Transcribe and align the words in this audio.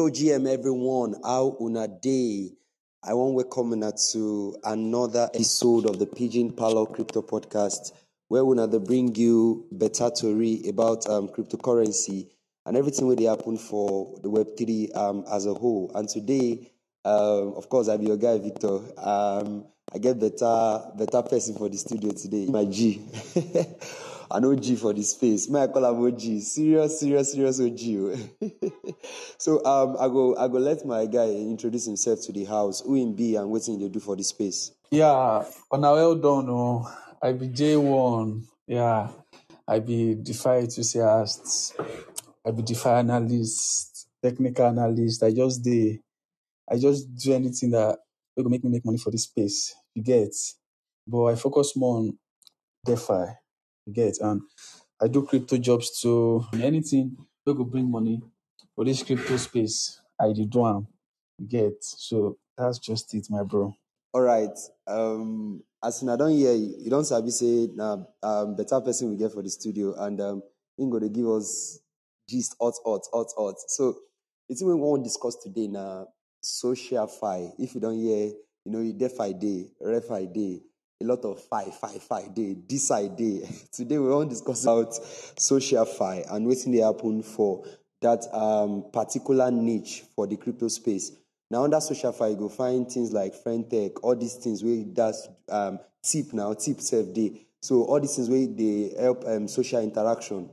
Yo, 0.00 0.08
GM 0.08 0.46
everyone, 0.50 1.14
how 1.22 1.58
una 1.60 1.86
day? 1.86 2.50
I 3.04 3.12
want 3.12 3.34
welcome 3.34 3.72
una 3.74 3.92
to 4.12 4.56
another 4.64 5.28
episode 5.34 5.84
of 5.84 5.98
the 5.98 6.06
Pidgin 6.06 6.56
Parlour 6.56 6.86
Crypto 6.86 7.20
Podcast, 7.20 7.92
where 8.28 8.42
we 8.42 8.56
to 8.56 8.80
bring 8.80 9.14
you 9.14 9.66
better 9.70 10.10
story 10.14 10.62
about 10.66 11.06
um, 11.06 11.28
cryptocurrency 11.28 12.30
and 12.64 12.78
everything 12.78 13.14
they 13.14 13.24
happen 13.24 13.58
for 13.58 14.18
the 14.22 14.30
Web3 14.30 14.96
um, 14.96 15.24
as 15.30 15.44
a 15.44 15.52
whole. 15.52 15.92
And 15.94 16.08
today, 16.08 16.72
um, 17.04 17.52
of 17.54 17.68
course, 17.68 17.88
I'm 17.88 18.00
your 18.00 18.16
guy 18.16 18.38
Victor. 18.38 18.80
Um, 18.96 19.66
I 19.94 19.98
get 19.98 20.18
better 20.18 20.80
better 20.96 21.22
person 21.28 21.56
for 21.56 21.68
the 21.68 21.76
studio 21.76 22.12
today. 22.12 22.46
My 22.46 22.64
G. 22.64 23.02
an 24.30 24.44
OG 24.44 24.78
for 24.78 24.92
this 24.92 25.10
space. 25.10 25.48
May 25.48 25.62
I 25.62 25.66
call 25.66 25.84
him 25.84 26.06
OG? 26.06 26.40
Serious, 26.40 27.00
serious, 27.00 27.32
serious 27.32 27.60
OG. 27.60 28.30
so 29.38 29.64
um, 29.64 29.96
I 29.98 30.06
go 30.08 30.36
I 30.36 30.48
go 30.48 30.58
let 30.58 30.84
my 30.86 31.06
guy 31.06 31.28
introduce 31.28 31.86
himself 31.86 32.20
to 32.22 32.32
the 32.32 32.44
house. 32.44 32.80
Who 32.80 32.94
in 32.94 33.14
be 33.14 33.36
and 33.36 33.50
what 33.50 33.62
thing 33.62 33.78
they 33.78 33.88
do 33.88 34.00
for 34.00 34.16
the 34.16 34.22
space. 34.22 34.72
Yeah, 34.90 35.44
on 35.70 35.84
a 35.84 35.92
well 35.92 36.14
done. 36.14 36.46
Oh, 36.48 36.92
I 37.22 37.32
be 37.32 37.48
J1. 37.48 38.44
Yeah, 38.66 39.08
I 39.66 39.78
be 39.80 40.14
DeFi 40.14 40.60
enthusiast. 40.60 41.76
I 42.46 42.50
be 42.52 42.62
DeFi 42.62 42.88
analyst, 42.88 44.08
technical 44.22 44.66
analyst. 44.66 45.22
I 45.22 45.32
just 45.32 45.64
the 45.64 45.98
I 46.70 46.78
just 46.78 47.14
do 47.16 47.34
anything 47.34 47.70
that 47.72 47.98
will 48.36 48.48
make 48.48 48.62
me 48.62 48.70
make 48.70 48.84
money 48.84 48.98
for 48.98 49.10
this 49.10 49.24
space. 49.24 49.74
You 49.94 50.02
get, 50.02 50.34
but 51.06 51.24
I 51.26 51.34
focus 51.34 51.76
more 51.76 51.98
on 51.98 52.18
DeFi. 52.84 53.39
You 53.90 53.94
get, 53.94 54.18
and 54.20 54.42
I 55.02 55.08
do 55.08 55.26
crypto 55.26 55.58
jobs 55.58 56.00
too. 56.00 56.44
Anything 56.54 57.16
that 57.44 57.56
could 57.56 57.70
bring 57.70 57.90
money 57.90 58.22
for 58.76 58.84
this 58.84 59.02
crypto 59.02 59.36
space, 59.36 60.00
I 60.18 60.32
do 60.32 60.44
do 60.44 60.86
You 61.38 61.48
get, 61.48 61.82
so 61.82 62.38
that's 62.56 62.78
just 62.78 63.12
it, 63.14 63.26
my 63.30 63.42
bro. 63.42 63.74
All 64.12 64.20
right. 64.20 64.56
Um, 64.86 65.64
as 65.82 65.98
soon 65.98 66.08
as 66.08 66.14
I 66.14 66.18
don't 66.18 66.36
hear 66.36 66.52
you, 66.52 66.76
you 66.78 66.90
don't 66.90 67.04
sabi 67.04 67.30
say 67.30 67.68
now 67.74 68.06
um, 68.22 68.54
better 68.54 68.80
person 68.80 69.10
we 69.10 69.16
get 69.16 69.32
for 69.32 69.42
the 69.42 69.50
studio, 69.50 69.94
and 69.98 70.20
um, 70.20 70.42
going 70.78 71.02
to 71.02 71.08
give 71.08 71.28
us 71.28 71.80
gist, 72.28 72.54
hot, 72.60 72.74
hot, 72.84 73.02
hot, 73.12 73.32
hot. 73.36 73.56
So 73.66 73.96
it's 74.48 74.62
what 74.62 74.98
we 74.98 75.02
discuss 75.02 75.34
today 75.42 75.66
now. 75.66 76.06
Social 76.40 77.08
fi. 77.08 77.50
If 77.58 77.74
you 77.74 77.80
don't 77.80 77.98
hear, 77.98 78.26
you 78.64 78.72
know, 78.72 78.92
DeFi 78.92 79.34
day, 79.34 79.66
ReFi 79.82 80.32
day, 80.32 80.60
a 81.00 81.06
lot 81.06 81.24
of 81.24 81.42
fi, 81.42 81.64
fi, 81.70 81.98
fi 81.98 82.28
day, 82.28 82.56
this 82.68 82.88
day. 82.88 83.48
Today 83.72 83.98
we 83.98 84.08
want 84.08 84.28
to 84.28 84.34
discuss 84.34 84.64
about 84.64 84.94
social 84.94 85.84
fi 85.86 86.22
and 86.30 86.46
waiting 86.46 86.72
they 86.72 86.78
happen 86.78 87.22
for 87.22 87.64
that 88.02 88.22
um, 88.34 88.84
particular 88.92 89.50
niche 89.50 90.04
for 90.14 90.26
the 90.26 90.36
crypto 90.36 90.68
space. 90.68 91.12
Now 91.50 91.64
under 91.64 91.80
social 91.80 92.12
fi, 92.12 92.28
you 92.28 92.36
go 92.36 92.48
find 92.50 92.90
things 92.90 93.12
like 93.12 93.34
Friend.tech, 93.34 94.04
all 94.04 94.14
these 94.14 94.34
things 94.34 94.62
where 94.62 94.84
that's 94.92 95.26
um, 95.48 95.78
tip 96.02 96.34
now, 96.34 96.52
tip 96.52 96.80
self 96.80 97.12
day. 97.14 97.46
So 97.62 97.84
all 97.84 98.00
these 98.00 98.16
things 98.16 98.28
where 98.28 98.46
they 98.46 98.94
help 99.00 99.24
um, 99.26 99.48
social 99.48 99.82
interaction, 99.82 100.50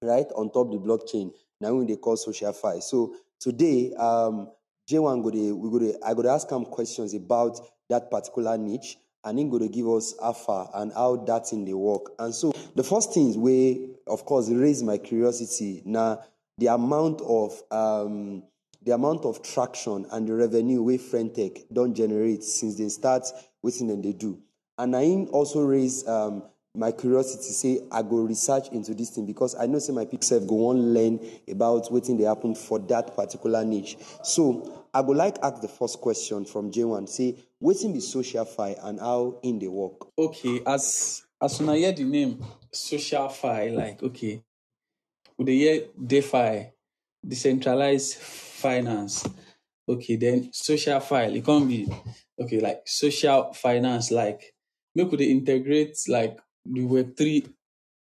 right, 0.00 0.26
on 0.36 0.50
top 0.52 0.70
the 0.70 0.78
blockchain. 0.78 1.32
Now 1.60 1.74
when 1.74 1.88
they 1.88 1.96
call 1.96 2.16
social 2.16 2.52
fi. 2.52 2.78
So 2.78 3.16
today, 3.40 3.92
um, 3.94 4.48
J1 4.88 5.22
go 5.24 5.30
to, 5.30 5.56
we 5.56 5.70
go 5.70 5.78
to, 5.80 5.98
I 6.06 6.14
go 6.14 6.22
to 6.22 6.30
ask 6.30 6.48
some 6.48 6.64
questions 6.66 7.14
about 7.14 7.58
that 7.90 8.10
particular 8.10 8.56
niche 8.56 8.96
and 9.24 9.38
him 9.38 9.50
going 9.50 9.62
to 9.62 9.68
give 9.68 9.88
us 9.88 10.14
alpha 10.22 10.68
and 10.74 10.92
how 10.92 11.16
that 11.16 11.52
in 11.52 11.64
the 11.64 11.74
work. 11.74 12.12
And 12.18 12.34
so 12.34 12.52
the 12.74 12.82
first 12.82 13.12
things 13.12 13.36
we, 13.36 13.90
of 14.06 14.24
course, 14.24 14.48
raise 14.50 14.82
my 14.82 14.98
curiosity. 14.98 15.82
Now, 15.84 16.22
the 16.58 16.68
amount 16.68 17.20
of 17.22 17.62
um, 17.70 18.42
the 18.82 18.92
amount 18.92 19.24
of 19.24 19.42
traction 19.42 20.06
and 20.12 20.28
the 20.28 20.34
revenue 20.34 20.82
we 20.82 20.98
Friend.tech 20.98 21.64
don't 21.72 21.94
generate 21.94 22.42
since 22.42 22.76
they 22.76 22.88
start 22.88 23.26
waiting 23.62 23.90
and 23.90 24.04
they 24.04 24.12
do. 24.12 24.40
And 24.78 24.94
I 24.94 25.26
also 25.32 25.62
raise 25.62 26.06
um, 26.06 26.44
my 26.74 26.92
curiosity, 26.92 27.50
say 27.52 27.80
I 27.90 28.02
go 28.02 28.18
research 28.18 28.68
into 28.68 28.94
this 28.94 29.10
thing 29.10 29.26
because 29.26 29.56
I 29.56 29.66
know 29.66 29.80
say 29.80 29.92
my 29.92 30.04
people 30.04 30.22
self 30.22 30.46
go 30.46 30.68
on 30.68 30.94
learn 30.94 31.18
about 31.50 31.92
waiting 31.92 32.16
they 32.16 32.24
happen 32.24 32.54
for 32.54 32.78
that 32.78 33.16
particular 33.16 33.64
niche. 33.64 33.96
So 34.22 34.86
I 34.94 35.00
would 35.00 35.16
like 35.16 35.38
ask 35.42 35.60
the 35.60 35.68
first 35.68 36.00
question 36.00 36.44
from 36.44 36.70
J1. 36.70 37.08
Say 37.08 37.36
waiting 37.60 37.92
be 37.92 38.00
social 38.00 38.44
fi 38.44 38.76
and 38.82 39.00
how 39.00 39.38
in 39.42 39.58
the 39.58 39.68
work. 39.68 40.08
Okay, 40.16 40.60
as 40.66 41.22
as 41.40 41.60
I 41.60 41.76
hear 41.78 41.92
the 41.92 42.04
name 42.04 42.44
social 42.72 43.28
fi, 43.28 43.68
like 43.68 44.02
okay, 44.02 44.42
with 45.36 45.46
the 45.46 45.56
hear 45.58 45.86
DeFi, 46.04 46.70
decentralized 47.26 48.16
finance. 48.16 49.26
Okay, 49.88 50.16
then 50.16 50.50
social 50.52 51.00
fi, 51.00 51.24
it 51.24 51.44
can 51.44 51.66
be 51.66 51.88
okay, 52.38 52.60
like 52.60 52.82
social 52.86 53.52
finance, 53.52 54.10
like 54.10 54.54
make 54.94 55.10
could 55.10 55.20
they 55.20 55.30
integrate 55.30 55.96
like 56.08 56.38
the 56.64 56.84
web 56.84 57.16
three 57.16 57.46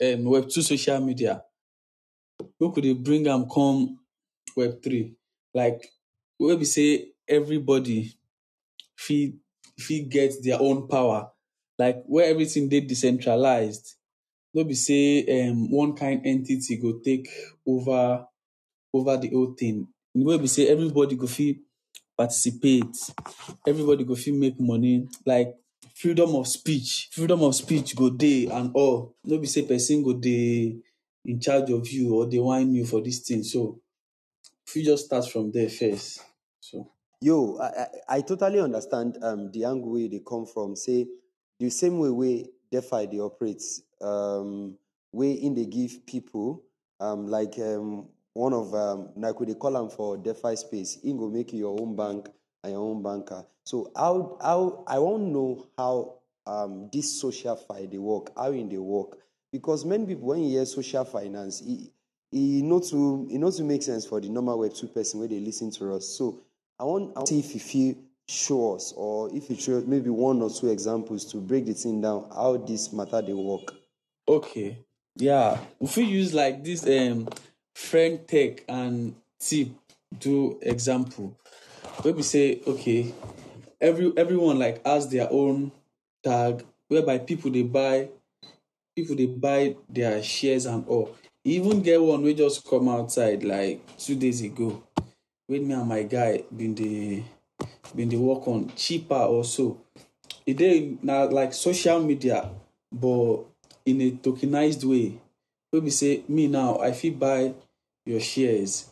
um 0.03 0.25
web 0.25 0.49
two 0.49 0.61
social 0.61 0.99
media. 0.99 1.43
Make 2.59 2.73
could 2.73 2.83
they 2.83 2.93
bring 2.93 3.23
them 3.23 3.47
come 3.49 3.99
web 4.55 4.81
three. 4.83 5.15
Like 5.53 5.91
where 6.37 6.57
we 6.57 6.65
say 6.65 7.09
everybody 7.27 8.17
feel 8.97 9.33
feel 9.79 10.07
get 10.09 10.33
their 10.43 10.61
own 10.61 10.87
power. 10.87 11.31
Like 11.79 12.03
where 12.07 12.25
everything 12.29 12.69
they 12.69 12.81
decentralized. 12.81 13.95
No 14.53 14.63
be 14.63 14.73
say 14.73 15.49
um 15.49 15.71
one 15.71 15.95
kind 15.95 16.21
entity 16.25 16.77
go 16.77 16.99
take 16.99 17.29
over 17.67 18.25
over 18.93 19.17
the 19.17 19.29
whole 19.29 19.53
thing. 19.57 19.87
In 20.15 20.23
way 20.25 20.37
we 20.37 20.47
say 20.47 20.67
everybody 20.67 21.15
go 21.15 21.27
feel 21.27 21.55
participate, 22.17 22.95
everybody 23.67 24.03
go 24.03 24.15
feel 24.15 24.35
make 24.35 24.59
money. 24.59 25.07
Like 25.25 25.55
freedom 25.95 26.35
of 26.35 26.47
speech, 26.47 27.09
freedom 27.11 27.43
of 27.43 27.55
speech 27.55 27.95
go 27.95 28.09
day 28.09 28.47
and 28.47 28.71
all. 28.73 29.15
No 29.23 29.37
be 29.37 29.47
say 29.47 29.63
person 29.63 30.03
go 30.03 30.13
day 30.13 30.77
in 31.25 31.39
charge 31.39 31.69
of 31.71 31.87
you 31.89 32.15
or 32.15 32.25
they 32.25 32.39
want 32.39 32.69
you 32.71 32.85
for 32.85 33.01
this 33.01 33.19
thing. 33.19 33.43
So 33.43 33.79
if 34.67 34.75
you 34.75 34.85
just 34.85 35.05
start 35.05 35.27
from 35.29 35.51
there 35.51 35.69
first. 35.69 36.21
Yo, 37.19 37.57
I, 37.57 37.65
I, 37.65 37.87
I 38.17 38.21
totally 38.21 38.59
understand 38.59 39.17
um, 39.23 39.51
the 39.51 39.65
angle 39.65 39.91
where 39.91 40.07
they 40.07 40.21
come 40.25 40.45
from. 40.45 40.75
Say 40.75 41.07
the 41.59 41.69
same 41.71 41.97
way 41.97 42.11
way 42.11 42.45
DeFi 42.71 43.07
they 43.07 43.19
operates, 43.19 43.81
um, 44.01 44.77
way 45.11 45.31
in 45.31 45.55
they 45.55 45.65
give 45.65 46.05
people 46.05 46.63
um, 46.99 47.27
like 47.27 47.57
um, 47.57 48.07
one 48.33 48.53
of 48.53 48.71
um, 48.75 49.09
like 49.15 49.39
we 49.39 49.47
they 49.47 49.55
call 49.55 49.71
them 49.71 49.89
for 49.89 50.15
DeFi 50.17 50.55
space. 50.57 50.99
In 51.03 51.17
go 51.17 51.27
make 51.27 51.53
your 51.53 51.79
own 51.79 51.95
bank 51.95 52.29
and 52.63 52.73
your 52.73 52.83
own 52.83 53.01
banker. 53.01 53.43
So 53.63 53.91
how 53.95 54.37
how 54.39 54.83
I 54.85 54.99
want 54.99 55.23
to 55.23 55.29
know 55.31 55.67
how 55.75 56.19
um, 56.45 56.87
this 56.93 57.19
social 57.19 57.55
fi 57.55 57.87
they 57.87 57.97
work, 57.97 58.29
how 58.37 58.51
in 58.51 58.69
they 58.69 58.77
work, 58.77 59.17
because 59.51 59.85
many 59.85 60.05
people 60.05 60.27
when 60.27 60.43
you 60.43 60.51
hear 60.51 60.65
social 60.67 61.03
finance, 61.03 61.61
it, 61.61 61.89
it 62.31 62.63
not 62.63 62.83
to 62.89 63.27
it 63.31 63.39
not 63.39 63.53
to 63.53 63.63
make 63.63 63.81
sense 63.81 64.05
for 64.05 64.21
the 64.21 64.29
normal 64.29 64.59
web 64.59 64.75
two 64.75 64.87
person 64.87 65.19
where 65.19 65.27
they 65.27 65.39
listen 65.39 65.71
to 65.71 65.95
us. 65.95 66.07
So 66.09 66.43
I 66.79 66.83
want, 66.83 67.15
to 67.15 67.25
see 67.27 67.39
if 67.39 67.53
you 67.53 67.59
feel 67.59 67.95
show 68.27 68.75
us 68.75 68.93
or 68.95 69.33
if 69.33 69.49
you 69.49 69.55
show 69.55 69.81
maybe 69.87 70.09
one 70.09 70.41
or 70.41 70.49
two 70.49 70.69
examples 70.69 71.25
to 71.31 71.37
break 71.37 71.65
the 71.65 71.73
thing 71.73 72.01
down 72.01 72.27
how 72.29 72.57
this 72.57 72.91
matter 72.91 73.21
they 73.21 73.33
work. 73.33 73.73
Okay. 74.27 74.79
Yeah. 75.15 75.59
If 75.79 75.97
we 75.97 76.03
use 76.03 76.33
like 76.33 76.63
this 76.63 76.85
um 76.85 77.29
friend 77.73 78.27
tech 78.27 78.63
and 78.67 79.15
tip 79.39 79.69
do 80.17 80.59
example. 80.61 81.37
Where 82.01 82.13
we 82.13 82.21
say, 82.21 82.61
okay, 82.67 83.13
every 83.81 84.11
everyone 84.17 84.59
like 84.59 84.85
has 84.85 85.09
their 85.09 85.31
own 85.31 85.71
tag 86.23 86.65
whereby 86.89 87.19
people 87.19 87.51
they 87.51 87.63
buy 87.63 88.09
people 88.95 89.15
they 89.15 89.25
buy 89.25 89.75
their 89.89 90.21
shares 90.21 90.65
and 90.65 90.85
all. 90.87 91.15
Even 91.43 91.81
get 91.81 92.01
one 92.01 92.21
we 92.23 92.33
just 92.33 92.67
come 92.67 92.89
outside 92.89 93.43
like 93.43 93.79
two 93.97 94.15
days 94.15 94.41
ago 94.41 94.83
when 95.47 95.67
me 95.67 95.73
and 95.73 95.87
my 95.87 96.03
guy 96.03 96.43
been 96.55 96.75
the 96.75 97.23
been 97.95 98.09
the 98.09 98.17
work 98.17 98.47
on 98.47 98.69
cheaper 98.75 99.15
also. 99.15 99.77
It 100.45 100.57
dey 100.57 100.97
na 101.01 101.23
like 101.23 101.53
social 101.53 101.99
media 101.99 102.49
but 102.91 103.43
in 103.85 104.01
a 104.01 104.11
tokenized 104.11 104.83
way. 104.83 105.19
Wey 105.71 105.79
be 105.79 105.89
say 105.89 106.23
me 106.27 106.47
now 106.47 106.79
I 106.79 106.91
fit 106.91 107.17
buy 107.19 107.53
your 108.05 108.19
shares, 108.19 108.89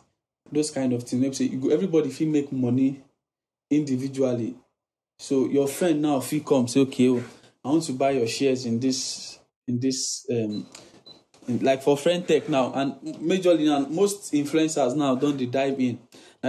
those 0.50 0.70
kind 0.70 0.92
of 0.92 1.02
things. 1.04 1.22
Wey 1.22 1.28
be 1.28 1.34
say 1.34 1.44
you 1.44 1.58
go 1.60 1.68
everybody 1.70 2.10
fit 2.10 2.28
make 2.28 2.50
money 2.52 3.02
individually. 3.70 4.56
So 5.18 5.46
your 5.48 5.68
friend 5.68 6.02
now 6.02 6.20
fit 6.20 6.44
come 6.44 6.68
say 6.68 6.80
okay 6.80 7.08
oh, 7.08 7.22
I 7.64 7.68
want 7.68 7.84
to 7.84 7.92
buy 7.92 8.10
your 8.12 8.26
shares 8.28 8.64
in 8.66 8.80
this 8.80 9.38
in 9.68 9.78
this 9.80 10.26
um 10.30 10.66
in, 11.48 11.58
like 11.60 11.82
for 11.82 11.96
friend 11.96 12.26
tech 12.26 12.48
now 12.48 12.72
and 12.74 12.94
majorly 13.20 13.64
now 13.66 13.86
most 13.88 14.32
influencers 14.32 14.96
now 14.96 15.14
don 15.14 15.36
dey 15.36 15.46
dive 15.46 15.78
in. 15.80 15.98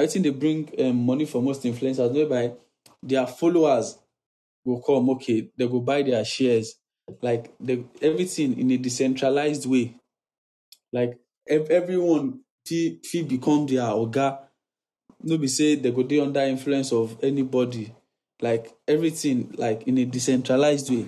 Na 0.01 0.07
think 0.07 0.23
they 0.23 0.29
bring 0.31 0.69
um, 0.79 1.05
money 1.05 1.25
for 1.25 1.41
most 1.41 1.63
influencers 1.63 2.13
whereby 2.13 2.53
their 3.01 3.25
followers 3.27 3.97
will 4.65 4.81
come 4.81 5.09
okay 5.11 5.49
they 5.57 5.65
will 5.65 5.81
buy 5.81 6.01
their 6.03 6.23
shares. 6.25 6.75
Like 7.21 7.53
the, 7.59 7.83
everything 8.01 8.59
in 8.59 8.69
a 8.71 8.77
decentralized 8.77 9.65
way. 9.65 9.95
Like 10.91 11.17
ev- 11.47 11.69
everyone 11.71 12.41
fit 12.65 13.05
fit 13.05 13.27
become 13.27 13.65
their 13.65 13.83
oga. 13.83 14.39
No 15.23 15.37
be 15.37 15.47
say 15.47 15.75
they 15.75 15.91
go 15.91 16.03
dey 16.03 16.19
under 16.19 16.41
influence 16.41 16.91
of 16.91 17.17
anybody. 17.23 17.93
Like 18.41 18.75
everything 18.87 19.53
like 19.57 19.87
in 19.87 19.97
a 19.97 20.05
decentralized 20.05 20.89
way. 20.91 21.07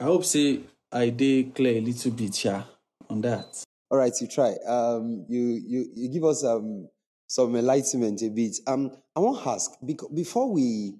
I 0.00 0.04
hope 0.04 0.24
say 0.24 0.60
i 0.92 1.10
dey 1.10 1.44
clear 1.44 1.78
a 1.78 1.80
little 1.80 2.10
bit 2.12 2.34
sha 2.34 2.64
on 3.10 3.20
that. 3.22 3.62
All 3.90 3.98
right, 3.98 4.12
you 4.20 4.26
try. 4.26 4.54
Um, 4.66 5.26
you 5.28 5.60
you 5.66 5.86
you 5.94 6.08
give 6.10 6.24
us 6.24 6.44
um 6.44 6.88
some 7.26 7.56
enlightenment 7.56 8.22
a 8.22 8.28
bit. 8.30 8.58
Um, 8.66 8.90
I 9.14 9.20
want 9.20 9.42
to 9.42 9.50
ask 9.50 9.70
before 10.14 10.50
we 10.52 10.94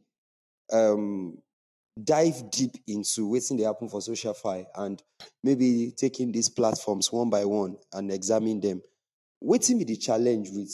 um 0.73 1.39
dive 2.03 2.51
deep 2.51 2.73
into 2.87 3.29
waiting 3.29 3.57
they 3.57 3.63
happen 3.63 3.89
for 3.89 4.03
social 4.03 4.35
fi 4.35 4.67
and 4.77 5.03
maybe 5.43 5.93
taking 5.97 6.31
these 6.33 6.49
platforms 6.49 7.11
one 7.11 7.31
by 7.31 7.45
one 7.45 7.77
and 7.93 8.11
examine 8.11 8.61
them. 8.61 8.83
Waiting 9.41 9.79
be 9.79 9.85
the 9.85 9.97
challenge 9.97 10.51
with 10.51 10.71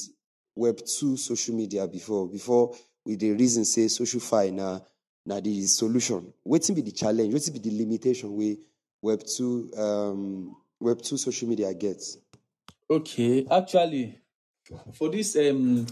Web 0.57 0.79
two 0.85 1.17
social 1.17 1.55
media 1.55 1.87
before 1.87 2.29
before 2.29 2.75
with 3.05 3.21
the 3.21 3.31
reason 3.33 3.65
say 3.65 3.89
social 3.89 4.21
fi 4.21 4.51
now 4.51 4.85
na 5.25 5.41
the 5.41 5.63
solution. 5.67 6.33
Waiting 6.45 6.75
be 6.75 6.83
the 6.83 6.93
challenge. 6.93 7.33
Waiting 7.33 7.53
be 7.55 7.59
the 7.61 7.79
limitation 7.79 8.35
we 8.35 8.59
Web 9.01 9.23
two 9.25 9.71
um 9.77 10.57
Web 10.81 11.01
two 11.03 11.17
social 11.17 11.49
media 11.49 11.73
gets. 11.75 12.19
okay 12.91 13.47
actually 13.51 14.19
for 14.93 15.09
this 15.11 15.37
um 15.37 15.87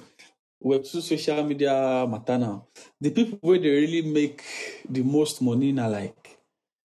web 0.61 0.85
two 0.85 1.01
social 1.01 1.43
media 1.45 2.07
matter 2.09 2.39
now 2.39 2.67
the 3.01 3.11
people 3.11 3.39
where 3.41 3.59
they 3.59 3.71
really 3.71 4.03
make 4.03 4.43
the 4.89 5.03
most 5.03 5.41
money 5.43 5.73
na 5.73 5.87
like 5.87 6.39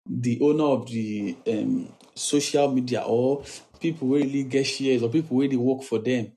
the 0.05 0.39
owner 0.41 0.65
of 0.65 0.87
the 0.87 1.35
um, 1.47 1.87
social 2.15 2.69
media 2.71 3.01
or 3.01 3.43
people 3.79 4.07
wey 4.07 4.23
really 4.23 4.43
get 4.43 4.65
shares 4.65 5.01
or 5.03 5.09
people 5.09 5.37
wey 5.37 5.47
dey 5.47 5.55
work 5.55 5.83
for 5.83 5.99
them. 5.99 6.31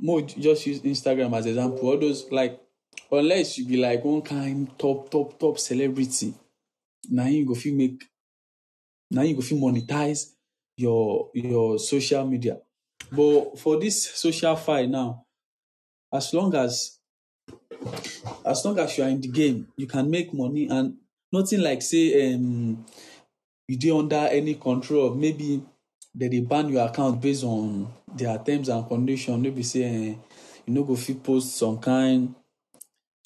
More 0.00 0.20
just 0.22 0.66
use 0.66 0.80
instagram 0.80 1.36
as 1.36 1.46
example. 1.46 1.88
All 1.88 1.98
those 1.98 2.30
like 2.30 2.60
unless 3.10 3.58
you 3.58 3.66
be 3.66 3.76
like 3.76 4.04
one 4.04 4.22
kind 4.22 4.68
top 4.78 5.10
top 5.10 5.38
top 5.38 5.58
celebrity 5.58 6.34
him 7.10 7.26
you 7.28 7.46
go 7.46 7.54
fit 7.54 7.74
make 7.74 8.04
him 9.10 9.22
you 9.24 9.34
go 9.34 9.40
fit 9.42 9.58
monetize 9.58 10.32
your 10.76 11.30
your 11.34 11.78
social 11.78 12.26
media 12.26 12.58
but 13.10 13.58
for 13.58 13.78
this 13.78 14.04
social 14.14 14.56
file 14.56 14.86
now 14.86 15.24
as 16.12 16.32
long 16.34 16.54
as 16.54 16.98
as 18.44 18.64
long 18.64 18.78
as 18.78 18.96
you 18.98 19.04
are 19.04 19.08
in 19.10 19.20
the 19.20 19.28
game 19.28 19.68
you 19.76 19.86
can 19.86 20.10
make 20.10 20.32
money 20.34 20.68
and 20.68 20.94
nothing 21.32 21.60
like 21.60 21.82
say 21.82 22.32
um 22.34 22.84
you 23.68 23.76
dey 23.78 23.90
under 23.90 24.26
any 24.30 24.54
control 24.54 25.08
of 25.08 25.16
maybe 25.16 25.62
dem 26.16 26.30
dey 26.30 26.40
ban 26.40 26.68
your 26.68 26.86
account 26.86 27.20
based 27.20 27.44
on 27.44 27.86
their 28.16 28.38
terms 28.38 28.68
and 28.68 28.86
conditions 28.88 29.42
no 29.42 29.50
be 29.50 29.62
say 29.62 29.82
eh, 29.84 30.14
you 30.66 30.74
no 30.74 30.82
go 30.82 30.96
fit 30.96 31.22
post 31.22 31.56
some 31.56 31.78
kind 31.78 32.34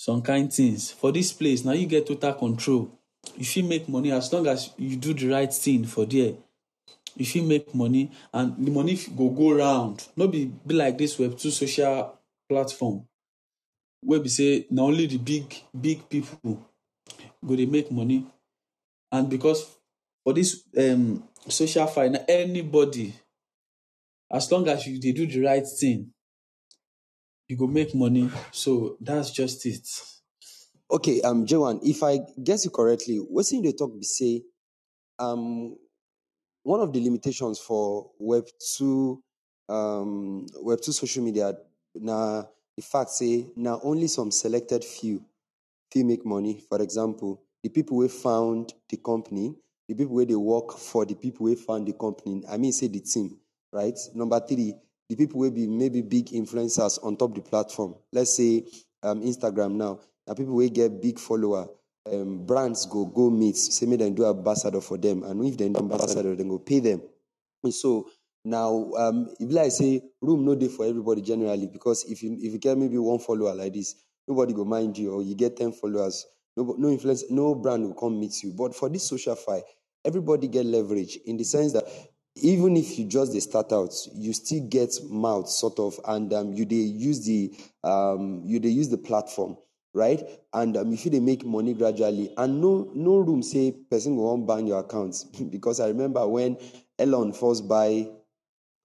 some 0.02 0.20
kind 0.20 0.52
things. 0.52 0.90
For 0.90 1.12
this 1.12 1.32
place 1.32 1.64
na 1.64 1.72
you 1.78 1.86
get 1.86 2.06
total 2.06 2.34
control. 2.34 2.90
You 3.36 3.44
fit 3.44 3.64
make 3.64 3.88
money 3.88 4.10
as 4.10 4.32
long 4.32 4.48
as 4.48 4.70
you 4.76 4.96
do 4.96 5.14
the 5.14 5.28
right 5.28 5.52
thing 5.54 5.84
for 5.84 6.04
there 6.04 6.34
you 7.16 7.24
fit 7.26 7.44
make 7.44 7.74
money 7.74 8.10
and 8.32 8.64
the 8.64 8.70
money 8.70 8.98
go 9.16 9.28
go 9.30 9.52
round. 9.54 10.06
No 10.16 10.28
be 10.28 10.46
be 10.66 10.74
like 10.74 10.98
this 10.98 11.18
web 11.18 11.36
two 11.38 11.50
social 11.50 12.18
platform 12.48 13.06
wey 14.04 14.18
be 14.18 14.28
say 14.28 14.66
na 14.70 14.82
only 14.82 15.06
the 15.06 15.18
big 15.18 15.54
big 15.78 16.08
people 16.08 16.66
go 17.46 17.56
dey 17.56 17.66
make 17.66 17.90
money. 17.90 18.26
And 19.10 19.28
because 19.28 19.66
for 20.24 20.32
this 20.32 20.62
um, 20.78 21.22
social 21.48 21.86
na 22.10 22.18
anybody 22.28 23.14
as 24.30 24.50
long 24.50 24.66
as 24.68 24.86
you 24.86 24.98
dey 25.00 25.12
do 25.12 25.26
the 25.26 25.40
right 25.44 25.66
thing 25.66 26.10
you 27.48 27.56
go 27.58 27.66
make 27.66 27.94
money. 27.94 28.30
So 28.50 28.96
that's 29.00 29.30
just 29.30 29.64
it. 29.66 29.86
Okay, 30.90 31.20
um, 31.22 31.46
J1, 31.46 31.80
if 31.82 32.02
I 32.02 32.20
guess 32.42 32.64
you 32.64 32.70
correctly, 32.70 33.16
what's 33.16 33.52
in 33.52 33.62
the 33.62 33.72
talk 33.72 33.94
be 33.98 34.02
say, 34.04 34.42
um, 35.18 35.76
one 36.62 36.80
of 36.80 36.92
the 36.92 37.00
limitations 37.00 37.58
for 37.58 38.10
Web 38.18 38.44
two, 38.76 39.22
um, 39.68 40.46
Web 40.60 40.80
two 40.80 40.92
social 40.92 41.22
media, 41.22 41.54
now 41.94 42.48
the 42.76 42.82
fact 42.82 43.10
say 43.10 43.46
now 43.56 43.80
only 43.82 44.06
some 44.06 44.30
selected 44.30 44.84
few 44.84 45.24
fit 45.90 46.06
make 46.06 46.24
money. 46.24 46.62
For 46.68 46.80
example, 46.80 47.42
the 47.62 47.68
people 47.68 48.00
who 48.00 48.08
found 48.08 48.72
the 48.88 48.96
company, 48.96 49.54
the 49.88 49.94
people 49.94 50.14
where 50.14 50.24
they 50.24 50.34
work 50.34 50.78
for 50.78 51.04
the 51.04 51.14
people 51.14 51.46
who 51.46 51.56
found 51.56 51.86
the 51.86 51.92
company. 51.92 52.42
I 52.48 52.56
mean, 52.56 52.72
say 52.72 52.88
the 52.88 53.00
team, 53.00 53.38
right? 53.72 53.98
Number 54.14 54.40
three, 54.40 54.74
the 55.08 55.16
people 55.16 55.40
will 55.40 55.50
be 55.50 55.66
maybe 55.66 56.00
big 56.00 56.26
influencers 56.26 56.98
on 57.04 57.16
top 57.16 57.34
the 57.34 57.42
platform. 57.42 57.94
Let's 58.12 58.34
say 58.36 58.64
um, 59.02 59.22
Instagram 59.22 59.72
now. 59.72 60.00
Now 60.26 60.34
people 60.34 60.54
will 60.54 60.68
get 60.68 61.02
big 61.02 61.18
follower. 61.18 61.68
Um, 62.10 62.44
brands 62.44 62.86
go 62.86 63.04
go 63.06 63.30
meet, 63.30 63.56
say 63.56 63.86
make 63.86 64.00
them 64.00 64.14
do 64.14 64.26
ambassador 64.26 64.80
for 64.80 64.98
them, 64.98 65.22
and 65.22 65.44
if 65.44 65.56
they 65.56 65.68
do 65.68 65.78
ambassador, 65.78 66.34
then 66.34 66.48
go 66.48 66.58
pay 66.58 66.80
them. 66.80 67.00
And 67.62 67.72
so 67.72 68.08
now, 68.44 68.90
um, 68.96 69.28
if 69.38 69.52
like 69.52 69.70
say 69.70 70.02
room 70.20 70.44
no 70.44 70.56
day 70.56 70.66
for 70.66 70.84
everybody 70.84 71.22
generally 71.22 71.68
because 71.68 72.04
if 72.10 72.22
you 72.22 72.36
if 72.40 72.52
you 72.52 72.58
get 72.58 72.76
maybe 72.76 72.98
one 72.98 73.20
follower 73.20 73.54
like 73.54 73.74
this, 73.74 73.94
nobody 74.26 74.52
go 74.52 74.64
mind 74.64 74.98
you, 74.98 75.12
or 75.12 75.22
you 75.22 75.36
get 75.36 75.56
ten 75.56 75.70
followers, 75.72 76.26
no 76.56 76.74
no 76.76 76.88
influence, 76.88 77.30
no 77.30 77.54
brand 77.54 77.84
will 77.84 77.94
come 77.94 78.18
meet 78.18 78.42
you. 78.42 78.52
But 78.52 78.74
for 78.74 78.88
this 78.88 79.08
social 79.08 79.36
fi, 79.36 79.62
everybody 80.04 80.48
get 80.48 80.66
leverage 80.66 81.18
in 81.24 81.36
the 81.36 81.44
sense 81.44 81.72
that 81.74 81.84
even 82.34 82.76
if 82.76 82.98
you 82.98 83.04
just 83.04 83.32
they 83.32 83.40
start 83.40 83.72
out, 83.72 83.94
you 84.14 84.32
still 84.32 84.66
get 84.68 84.92
mouth 85.08 85.48
sort 85.48 85.78
of, 85.78 86.00
and 86.06 86.32
um, 86.32 86.52
you 86.52 86.64
they 86.64 86.76
use 86.76 87.24
the 87.24 87.54
um, 87.84 88.42
you 88.44 88.58
they 88.58 88.70
use 88.70 88.88
the 88.88 88.98
platform 88.98 89.56
right? 89.94 90.22
And 90.52 90.76
um, 90.76 90.92
if 90.92 91.04
you 91.04 91.10
they 91.10 91.20
make 91.20 91.44
money 91.44 91.74
gradually, 91.74 92.32
and 92.36 92.60
no 92.60 92.90
no 92.94 93.18
room 93.18 93.42
say 93.42 93.72
person 93.72 94.16
will 94.16 94.36
not 94.36 94.46
ban 94.46 94.66
your 94.66 94.80
accounts 94.80 95.24
because 95.50 95.80
I 95.80 95.88
remember 95.88 96.26
when 96.26 96.56
Elon 96.98 97.32
first 97.32 97.68
buy 97.68 98.08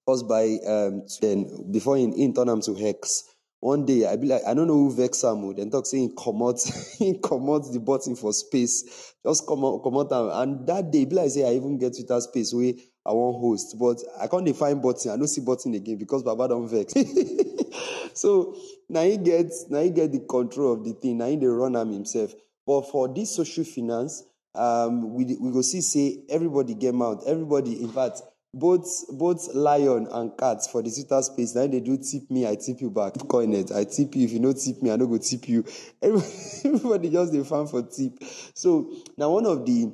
first 0.05 0.27
buy 0.27 0.57
um 0.67 1.05
then 1.21 1.71
before 1.71 1.97
in 1.97 2.13
in 2.13 2.33
turn 2.33 2.61
to 2.61 2.77
X. 2.87 3.23
One 3.59 3.85
day 3.85 4.05
I 4.05 4.15
be 4.17 4.27
like 4.27 4.43
I 4.45 4.53
don't 4.53 4.67
know 4.67 4.75
who 4.75 4.95
vex 4.95 5.23
am. 5.23 5.55
Then 5.55 5.71
talk 5.71 5.85
say 5.85 5.99
he 5.99 6.09
comot 6.17 6.59
he 6.99 7.17
comot 7.17 7.71
the 7.73 7.79
button 7.79 8.15
for 8.15 8.31
space. 8.33 9.13
Just 9.25 9.47
come 9.47 9.65
out 9.65 9.81
comot 9.83 10.11
am. 10.11 10.29
And 10.29 10.67
that 10.67 10.91
day 10.91 11.05
be 11.05 11.15
like 11.15 11.31
say 11.31 11.47
I 11.47 11.53
even 11.55 11.77
get 11.79 11.95
Twitter 11.95 12.21
space 12.21 12.53
where 12.53 12.73
I 13.07 13.11
want 13.13 13.39
host, 13.39 13.77
but 13.79 13.97
I 14.19 14.27
can't 14.27 14.45
define 14.45 14.81
button. 14.81 15.11
I 15.11 15.15
don't 15.17 15.27
see 15.27 15.41
button 15.41 15.73
again 15.73 15.97
because 15.97 16.23
Baba 16.23 16.49
don't 16.49 16.67
vex. 16.67 16.93
so 18.13 18.57
now 18.89 19.03
he 19.03 19.17
gets 19.17 19.69
now 19.69 19.79
he 19.81 19.89
get 19.91 20.11
the 20.11 20.19
control 20.19 20.73
of 20.73 20.83
the 20.83 20.91
thing. 20.91 21.19
Now 21.19 21.27
he 21.27 21.37
dey 21.37 21.45
run 21.45 21.77
am 21.77 21.93
himself. 21.93 22.33
But 22.65 22.81
for 22.91 23.07
this 23.07 23.33
social 23.33 23.63
finance, 23.63 24.23
um, 24.53 25.13
we 25.13 25.23
we 25.39 25.51
go 25.51 25.61
see 25.61 25.79
say 25.79 26.23
everybody 26.29 26.73
get 26.73 26.93
mouth. 26.93 27.23
Everybody, 27.25 27.81
in 27.81 27.87
fact, 27.89 28.21
both 28.53 29.05
both 29.09 29.53
lion 29.55 30.07
and 30.11 30.37
cat 30.37 30.59
for 30.69 30.81
the 30.83 30.91
Twitter 30.91 31.21
space. 31.21 31.55
Now 31.55 31.67
they 31.67 31.79
do 31.79 31.97
tip 31.97 32.29
me, 32.29 32.45
I 32.45 32.55
tip 32.55 32.81
you 32.81 32.89
back. 32.89 33.13
Coin 33.29 33.53
it, 33.53 33.71
I 33.71 33.85
tip 33.85 34.15
you. 34.15 34.25
If 34.25 34.31
you 34.33 34.39
no 34.41 34.51
tip 34.51 34.81
me, 34.81 34.91
I 34.91 34.97
no 34.97 35.07
go 35.07 35.17
tip 35.17 35.47
you. 35.47 35.63
Everybody 36.01 37.09
just 37.09 37.31
dey 37.31 37.43
fan 37.43 37.67
for 37.67 37.83
tip. 37.83 38.21
So 38.53 38.91
now 39.17 39.29
one 39.31 39.45
of 39.45 39.65
the 39.65 39.93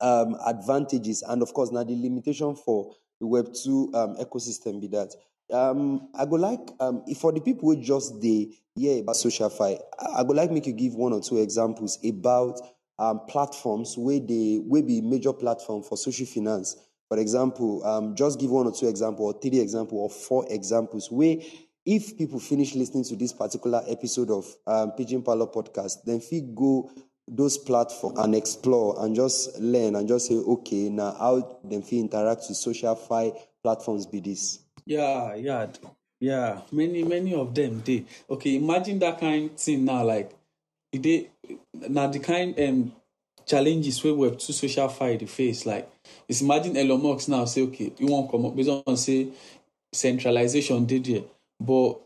um, 0.00 0.36
advantages 0.46 1.22
and 1.22 1.42
of 1.42 1.52
course 1.54 1.70
now 1.70 1.84
the 1.84 1.94
limitation 1.94 2.54
for 2.54 2.94
the 3.20 3.26
web 3.26 3.48
2 3.52 3.90
um, 3.94 4.16
ecosystem 4.16 4.80
be 4.80 4.88
that 4.88 5.14
um, 5.52 6.08
i 6.18 6.24
go 6.24 6.36
like 6.36 6.70
um, 6.80 7.02
for 7.18 7.32
the 7.32 7.40
people 7.40 7.68
who 7.68 7.80
just 7.80 8.20
dey 8.20 8.48
yeah 8.74 8.94
about 8.94 9.16
social 9.16 9.48
fi 9.48 9.78
i 10.16 10.22
go 10.22 10.32
like 10.32 10.50
make 10.50 10.66
you 10.66 10.72
give 10.72 10.94
one 10.94 11.12
or 11.12 11.20
two 11.20 11.38
examples 11.38 11.98
about 12.04 12.60
um, 12.98 13.20
platforms 13.28 13.96
where 13.96 14.20
they 14.20 14.60
will 14.62 14.82
be 14.82 15.00
major 15.00 15.32
platform 15.32 15.82
for 15.82 15.96
social 15.96 16.26
finance. 16.26 16.76
For 17.08 17.18
example 17.18 17.84
um, 17.86 18.16
just 18.16 18.40
give 18.40 18.50
one 18.50 18.66
or 18.66 18.72
two 18.72 18.88
example 18.88 19.26
or 19.26 19.40
three 19.40 19.60
example 19.60 19.98
or 19.98 20.10
four 20.10 20.44
examples 20.50 21.10
where 21.10 21.36
if 21.84 22.18
people 22.18 22.40
finish 22.40 22.74
listening 22.74 23.04
to 23.04 23.14
this 23.16 23.32
particular 23.32 23.80
episode 23.88 24.30
of 24.30 24.44
um, 24.66 24.90
Pidgin 24.98 25.22
Parlour 25.24 25.46
podcast, 25.46 25.98
then 26.04 26.18
fit 26.20 26.52
go 26.52 26.90
those 27.28 27.58
platforms 27.58 28.18
and 28.18 28.34
explore 28.34 29.04
and 29.04 29.14
just 29.16 29.58
learn 29.58 29.96
and 29.96 30.06
just 30.08 30.26
say, 30.28 30.34
okay, 30.34 30.88
now 30.88 31.12
how 31.18 31.58
them 31.64 31.82
fit 31.82 31.98
interact 31.98 32.44
with 32.48 32.56
social 32.56 32.94
fi 32.94 33.32
platforms 33.62 34.06
be 34.06 34.20
this. 34.20 34.60
yeah 34.84 35.34
yeah 35.34 35.66
yeah. 36.20 36.60
Many 36.72 37.02
many 37.04 37.34
of 37.34 37.54
them 37.54 37.80
dey. 37.80 38.04
Okay 38.30 38.56
imagine 38.56 38.98
that 39.00 39.18
kind 39.20 39.50
thing 39.58 39.84
now 39.84 40.04
like 40.04 40.30
dey 40.92 41.28
na 41.74 42.06
the 42.06 42.20
kind 42.20 42.58
um, 42.60 42.92
challenges 43.44 44.02
wey 44.04 44.12
web 44.12 44.38
two 44.38 44.52
social 44.52 44.88
fi 44.88 45.16
dey 45.16 45.26
face 45.26 45.66
like 45.66 45.90
is 46.28 46.42
imagine 46.42 46.76
elon 46.76 47.02
musk 47.02 47.28
now 47.28 47.44
say 47.44 47.62
okay 47.62 47.92
you 47.98 48.06
wan 48.06 48.28
comot 48.28 48.54
based 48.56 48.70
on 48.86 48.96
say 48.96 49.28
centralization 49.92 50.86
did 50.86 51.04
there 51.04 51.22
but 51.60 51.98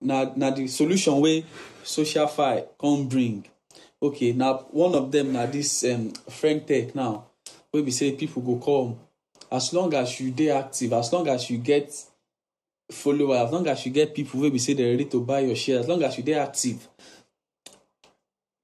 now 0.00 0.32
na 0.36 0.50
the 0.50 0.66
solution 0.68 1.20
wey 1.20 1.44
social 1.82 2.26
fi 2.28 2.64
come 2.78 3.08
bring 3.08 3.44
okay 4.02 4.32
na 4.32 4.58
one 4.74 4.94
of 4.94 5.12
them 5.12 5.32
na 5.32 5.46
this 5.46 5.84
um, 5.84 6.10
friend 6.28 6.66
tech 6.66 6.94
now 6.94 7.24
wey 7.72 7.82
be 7.82 7.90
say 7.90 8.12
people 8.12 8.42
go 8.42 8.56
come. 8.58 8.98
As 9.50 9.72
long 9.72 9.92
as 9.94 10.18
you 10.20 10.30
dey 10.32 10.50
active 10.50 10.92
as 10.92 11.12
long 11.12 11.28
as 11.28 11.48
you 11.50 11.58
get 11.58 11.92
followers 12.90 13.38
as 13.46 13.52
long 13.52 13.66
as 13.68 13.86
you 13.86 13.92
get 13.92 14.14
people 14.14 14.40
wey 14.40 14.50
be 14.50 14.58
say 14.58 14.74
they're 14.74 14.90
ready 14.90 15.04
to 15.06 15.20
buy 15.22 15.40
your 15.40 15.54
share 15.56 15.78
as 15.80 15.88
long 15.88 16.02
as 16.02 16.16
you 16.18 16.24
dey 16.24 16.34
active 16.34 16.88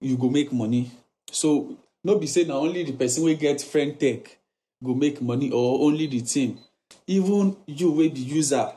you 0.00 0.16
go 0.16 0.28
make 0.30 0.52
money. 0.52 0.90
So 1.30 1.76
no 2.04 2.18
be 2.18 2.26
say 2.26 2.44
na 2.44 2.54
only 2.58 2.82
the 2.84 2.92
person 2.92 3.24
wey 3.24 3.36
get 3.36 3.60
friend 3.62 3.98
tech 3.98 4.38
go 4.82 4.94
make 4.94 5.22
money 5.22 5.50
or 5.52 5.86
only 5.86 6.06
the 6.08 6.20
team. 6.22 6.58
Even 7.06 7.56
you 7.66 7.92
wey 7.92 8.08
be 8.08 8.20
user 8.20 8.72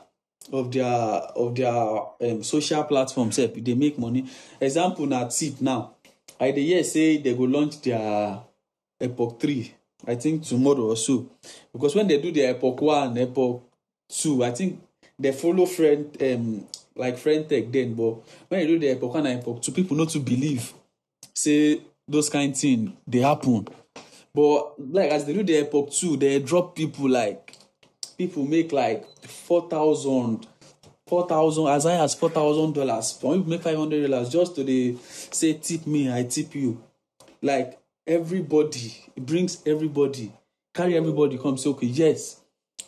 of 0.52 0.70
their 0.72 0.84
of 0.86 1.54
their 1.54 1.72
um, 2.30 2.42
social 2.42 2.84
platform 2.84 3.32
sef 3.32 3.52
dey 3.54 3.74
make 3.74 3.98
money. 3.98 4.26
Example 4.60 5.06
na 5.06 5.26
tip 5.28 5.60
now 5.60 5.94
i 6.42 6.50
dey 6.52 6.64
hear 6.66 6.84
say 6.84 7.18
they 7.18 7.34
go 7.34 7.44
launch 7.44 7.80
their 7.82 8.40
epoch 9.00 9.38
three 9.40 9.72
i 10.06 10.14
think 10.16 10.42
tomorrow 10.42 10.86
or 10.90 10.96
so. 10.96 11.26
Because 11.72 11.94
when 11.94 12.08
they 12.08 12.20
do 12.20 12.32
their 12.32 12.50
epoch 12.54 12.80
one 12.82 13.16
epoch 13.18 13.62
two 14.08 14.42
i 14.44 14.50
think 14.50 14.80
they 15.18 15.32
follow 15.32 15.66
friend 15.66 16.16
um, 16.20 16.66
like 16.96 17.16
friend 17.18 17.48
tech 17.48 17.70
then 17.70 17.94
but 17.94 18.14
when 18.48 18.60
you 18.60 18.66
do 18.66 18.78
the 18.78 18.88
epoch 18.90 19.14
one 19.14 19.26
and 19.26 19.40
epoch 19.40 19.62
two 19.62 19.72
people 19.72 19.96
no 19.96 20.04
too 20.04 20.20
believe 20.20 20.72
say 21.34 21.80
those 22.08 22.28
kind 22.28 22.56
thing 22.56 22.96
dey 23.08 23.20
happen. 23.20 23.66
But 24.34 24.80
like 24.92 25.10
as 25.10 25.24
they 25.26 25.34
do 25.34 25.42
the 25.44 25.58
epoch 25.60 25.92
two 25.92 26.16
they 26.16 26.40
drop 26.40 26.74
people 26.74 27.08
like 27.08 27.54
people 28.18 28.44
make 28.44 28.72
like 28.72 29.06
four 29.26 29.68
thousand 29.68 30.46
four 31.12 31.28
thousand 31.28 31.66
as 31.68 31.84
high 31.84 31.98
as 32.02 32.14
four 32.14 32.30
thousand 32.30 32.72
dollars. 32.72 33.08
Some 33.20 33.32
people 33.34 33.50
make 33.50 33.60
five 33.60 33.76
hundred 33.76 34.08
dollars 34.10 34.30
just 34.30 34.54
to 34.56 34.64
dey 34.64 34.96
say 35.02 35.52
tip 35.52 35.86
me 35.86 36.10
i 36.10 36.22
tip 36.22 36.54
you. 36.54 36.82
Like 37.42 37.78
everybody 38.06 38.94
brings 39.18 39.60
everybody 39.66 40.32
carry 40.74 40.96
everybody 40.96 41.36
come 41.36 41.58
say 41.58 41.68
okay 41.68 41.86
yes 41.86 42.40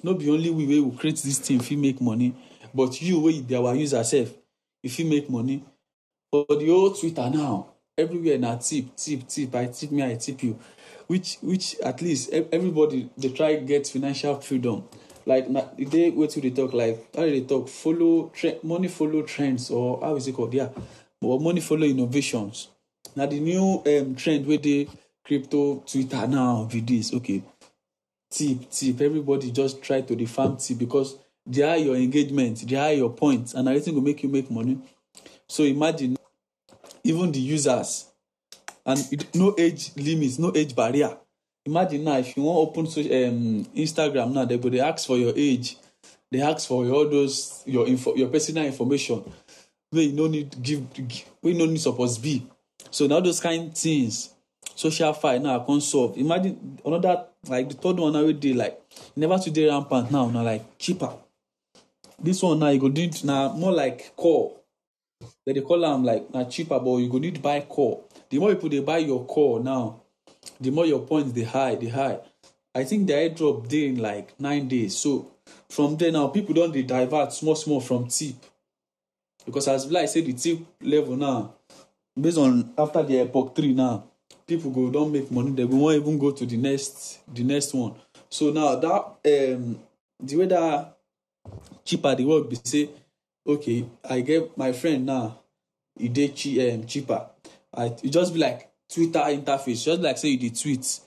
no 0.03 0.15
be 0.15 0.31
only 0.31 0.49
we 0.49 0.65
wey 0.67 0.81
go 0.81 0.97
create 0.97 1.19
this 1.19 1.39
thing 1.39 1.61
fit 1.61 1.77
make 1.79 2.01
money 2.01 2.35
but 2.73 2.99
you 3.03 3.21
wey 3.21 3.43
be 3.43 3.55
our 3.57 3.75
user 3.75 4.03
sef 4.03 4.31
you 4.83 4.89
fit 4.89 5.07
make 5.07 5.29
money. 5.29 5.63
For 6.33 6.47
the 6.49 6.67
whole 6.67 6.93
twitter 6.93 7.29
now 7.29 7.67
everywhere 7.99 8.39
na 8.39 8.57
tip 8.57 8.97
tip 8.97 9.29
tip 9.29 9.55
i 9.55 9.67
tip 9.67 9.91
me 9.93 10.03
i 10.03 10.15
tip 10.15 10.43
you 10.43 10.59
which 11.09 11.37
which 11.43 11.77
at 11.85 12.01
least 12.01 12.33
ev- 12.33 12.49
everybody 12.53 13.11
dey 13.19 13.29
try 13.29 13.57
get 13.57 13.87
financial 13.87 14.41
freedom 14.41 14.83
like 15.27 15.49
na 15.49 15.63
e 15.79 15.85
dey 15.85 16.11
wetin 16.13 16.43
we 16.43 16.51
talk 16.51 16.73
like 16.73 16.99
how 17.15 17.23
they 17.23 17.41
talk 17.41 17.69
follow 17.69 18.31
tre 18.35 18.59
money 18.63 18.89
follow 18.89 19.23
trends 19.23 19.71
or 19.71 20.01
how 20.01 20.17
is 20.17 20.27
it 20.29 20.33
called? 20.35 20.55
Yeah 20.55 20.69
but 21.21 21.41
money 21.41 21.61
follow 21.61 21.87
innovations. 21.87 22.69
Na 23.17 23.27
the 23.27 23.41
new 23.41 23.83
um, 23.87 24.15
trend 24.15 24.47
wey 24.47 24.59
dey 24.59 24.89
crypto 25.25 25.83
twitter 25.87 26.27
now 26.27 26.65
be 26.71 26.81
this. 26.81 27.13
Okay 27.15 27.43
tip 28.31 28.71
tip. 28.71 29.01
Everybody 29.01 29.51
just 29.51 29.83
try 29.83 30.01
to 30.03 30.17
dey 30.17 30.27
farm 30.27 30.57
tip 30.57 30.79
because 30.79 31.17
the 31.47 31.63
higher 31.63 31.77
your 31.79 31.97
engagement 31.97 32.67
the 32.67 32.77
higher 32.77 32.95
your 32.95 33.11
point 33.11 33.55
and 33.55 33.69
wetin 33.69 33.95
go 33.95 34.01
make 34.01 34.23
you 34.23 34.29
make 34.29 34.51
money. 34.51 34.79
So 35.49 35.65
imagine 35.65 36.17
even 37.03 37.33
the 37.33 37.39
users 37.41 38.07
and 38.87 38.99
it, 39.13 39.35
no 39.35 39.55
age 39.59 39.93
limit 39.97 40.39
no 40.39 40.53
age 40.55 40.75
barrier 40.75 41.17
imagine 41.67 42.05
now 42.05 42.19
if 42.19 42.37
you 42.37 42.43
wan 42.43 42.57
open 42.57 42.87
so, 42.87 43.01
um, 43.01 43.65
instagram 43.75 44.33
now 44.33 44.45
they 44.45 44.59
go 44.59 44.69
dey 44.69 44.81
ask 44.81 45.07
for 45.07 45.17
your 45.17 45.33
age. 45.37 45.77
Dey 46.31 46.41
ask 46.43 46.69
for 46.69 46.85
all 46.89 47.09
those 47.09 47.63
your 47.67 47.87
info 47.87 48.15
your 48.17 48.29
personal 48.29 48.65
information. 48.67 49.23
Wey 49.93 50.05
you 50.05 50.13
no 50.13 50.27
need 50.27 50.61
give 50.63 50.83
wey 51.43 51.53
you 51.53 51.59
no 51.59 51.67
need 51.67 51.81
suppose 51.81 52.19
be. 52.19 52.47
So 52.91 53.07
na 53.07 53.17
all 53.17 53.23
those 53.23 53.41
kind 53.41 53.75
things 53.77 54.31
social 54.75 55.13
file 55.13 55.41
now 55.41 55.61
come 55.61 55.81
solve. 55.81 56.17
Imagine 56.19 56.79
another 56.85 57.27
like 57.49 57.69
the 57.69 57.75
third 57.77 57.97
one 57.99 58.13
now 58.13 58.25
wey 58.25 58.33
dey 58.33 58.53
like 58.53 58.81
never 59.17 59.39
too 59.39 59.51
dey 59.51 59.69
rampant 59.69 60.11
now 60.11 60.29
na 60.29 60.43
like 60.43 60.77
cheaper. 60.79 61.13
This 62.21 62.43
one 62.43 62.59
now 62.59 62.69
you 62.69 62.81
go 62.81 62.89
need 62.89 63.23
na 63.25 63.53
more 63.53 63.73
like 63.73 64.15
core 64.17 64.57
dem 65.47 65.55
dey 65.55 65.61
call 65.63 65.85
am 65.87 66.05
like 66.05 66.29
na 66.35 66.45
cheaper 66.45 66.79
but 66.81 66.97
you 66.97 67.09
go 67.09 67.19
need 67.19 67.41
buy 67.41 67.61
core 67.61 68.03
the 68.29 68.39
more 68.39 68.55
people 68.55 68.69
dey 68.69 68.81
buy 68.81 68.99
your 68.99 69.25
core 69.25 69.61
now 69.61 70.01
the 70.61 70.71
more 70.71 70.87
your 70.87 71.01
points 71.01 71.33
dey 71.33 71.45
high 71.45 71.75
dey 71.75 71.89
high. 71.89 72.19
I 72.75 72.85
think 72.85 73.07
the 73.07 73.13
airdrop 73.15 73.69
dey 73.69 73.89
in 73.89 73.99
like 73.99 74.39
nine 74.41 74.69
days. 74.69 74.97
So 74.97 75.31
from 75.69 75.97
there 75.97 76.13
now 76.13 76.29
people 76.29 76.55
don 76.55 76.73
dey 76.73 76.83
divert 76.83 77.33
small 77.33 77.55
small 77.57 77.81
from 77.81 78.09
tip. 78.09 78.37
Because 79.45 79.69
as 79.69 79.91
like 79.91 80.09
say 80.09 80.23
the 80.23 80.33
tip 80.33 80.59
level 80.81 81.17
now 81.17 81.55
based 82.19 82.39
on 82.39 82.73
after 82.79 83.03
the 83.03 83.21
epoch 83.21 83.55
three 83.55 83.73
now 83.75 84.05
people 84.47 84.71
go 84.71 84.91
don 84.91 85.11
make 85.13 85.31
money 85.31 85.51
dem 85.51 85.69
go 85.71 85.77
wan 85.77 85.95
even 85.95 86.19
go 86.19 86.31
to 86.31 86.47
the 86.47 86.57
next 86.57 87.21
the 87.33 87.45
next 87.45 87.75
one. 87.75 87.95
So 88.31 88.51
now 88.51 88.77
that 88.77 89.55
um 89.55 89.79
the 90.23 90.37
way 90.37 90.47
that 90.47 90.97
cheaper 91.85 92.15
the 92.15 92.25
work 92.25 92.49
be 92.49 92.57
say 92.65 92.89
okay 93.47 93.85
i 94.09 94.21
get 94.21 94.57
my 94.57 94.73
friend 94.73 95.05
now 95.07 95.39
e 95.99 96.09
dey 96.09 96.29
um, 96.73 96.87
cheaper. 96.87 97.27
I 97.73 97.95
e 98.03 98.09
just 98.11 98.33
be 98.33 98.41
like 98.41 98.71
twitter 98.95 99.19
interface 99.21 99.85
just 99.85 100.01
like 100.01 100.17
say 100.19 100.29
you 100.29 100.39
dey 100.39 100.51
tweet. 100.51 101.01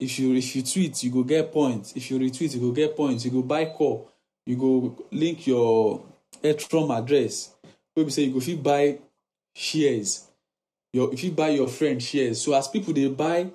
If 0.00 0.18
you 0.18 0.34
if 0.34 0.56
you 0.56 0.62
tweet 0.62 1.02
you 1.04 1.10
go 1.10 1.22
get 1.22 1.52
points. 1.52 1.92
If 1.94 2.10
you 2.10 2.18
retweet 2.18 2.54
you 2.54 2.60
go 2.60 2.72
get 2.72 2.96
points. 2.96 3.24
You 3.24 3.30
go 3.30 3.42
buy 3.42 3.66
call. 3.66 4.10
You 4.46 4.56
go 4.56 4.96
link 5.12 5.46
your 5.46 6.02
ethereum 6.42 6.96
address. 6.98 7.54
Wey 7.96 8.04
be 8.04 8.10
say 8.10 8.22
you 8.24 8.32
go 8.34 8.40
fit 8.40 8.62
buy 8.62 8.98
shares. 9.54 10.26
Your 10.92 11.10
you 11.12 11.16
fit 11.16 11.36
buy 11.36 11.48
your 11.50 11.68
friend 11.68 12.02
shares. 12.02 12.42
So 12.42 12.54
as 12.54 12.66
people 12.68 12.92
dey 12.92 13.08
buy 13.08 13.50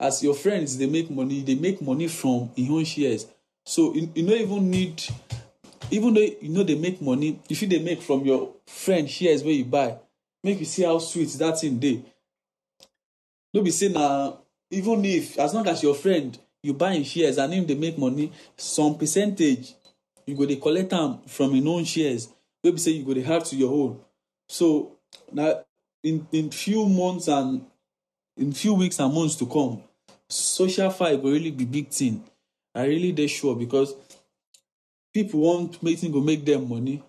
as 0.00 0.22
your 0.22 0.34
friends 0.34 0.76
dey 0.76 0.86
make 0.86 1.10
money 1.10 1.42
dey 1.42 1.54
make 1.56 1.82
money 1.82 2.08
from 2.08 2.50
im 2.56 2.72
own 2.72 2.84
shares. 2.84 3.26
So 3.64 3.94
you, 3.94 4.10
you 4.14 4.22
no 4.22 4.34
even 4.34 4.70
need 4.70 5.02
even 5.90 6.14
though 6.14 6.20
you 6.20 6.48
no 6.48 6.64
dey 6.64 6.76
make 6.78 7.02
money 7.02 7.38
you 7.48 7.56
fit 7.56 7.68
dey 7.68 7.82
make 7.82 8.00
from 8.00 8.24
your 8.24 8.54
friend 8.66 9.08
shares 9.08 9.44
wey 9.44 9.52
you 9.52 9.64
buy. 9.66 9.96
Make 10.42 10.58
you 10.60 10.64
see 10.66 10.82
how 10.82 10.98
sweet 10.98 11.28
that 11.38 11.60
thing 11.60 11.78
dey 11.78 12.02
no 13.52 13.62
be 13.62 13.70
say 13.70 13.88
na 13.88 14.32
even 14.70 15.04
if 15.04 15.38
as 15.38 15.52
long 15.54 15.66
as 15.68 15.82
your 15.82 15.94
friend 15.94 16.38
you 16.62 16.72
buy 16.74 16.92
im 16.94 17.04
shares 17.04 17.38
and 17.38 17.52
him 17.52 17.66
dey 17.66 17.74
make 17.74 17.98
money 17.98 18.32
some 18.56 18.96
percentage 18.96 19.74
you 20.26 20.34
go 20.34 20.46
dey 20.46 20.56
collect 20.56 20.92
am 20.92 21.18
from 21.26 21.54
im 21.54 21.68
own 21.68 21.84
shares 21.84 22.28
wey 22.64 22.70
be 22.70 22.78
say 22.78 22.92
you 22.92 23.04
go 23.04 23.14
dey 23.14 23.24
add 23.24 23.44
to 23.44 23.56
your 23.56 23.72
own. 23.72 24.00
So 24.48 24.92
na 25.32 25.54
in 26.02 26.26
in 26.32 26.50
few 26.50 26.86
months 26.88 27.28
and 27.28 27.64
in 28.36 28.52
few 28.52 28.74
weeks 28.74 28.98
and 28.98 29.12
months 29.12 29.36
to 29.36 29.46
come 29.46 29.82
social 30.28 30.90
fi 30.90 31.16
go 31.16 31.28
really 31.30 31.50
be 31.50 31.64
big 31.64 31.88
thing. 31.88 32.22
I 32.74 32.84
really 32.86 33.12
dey 33.12 33.26
sure 33.26 33.54
because 33.56 33.94
people 35.12 35.40
want 35.40 35.80
wetin 35.82 36.12
go 36.12 36.20
make 36.20 36.44
them 36.44 36.68
money. 36.68 37.02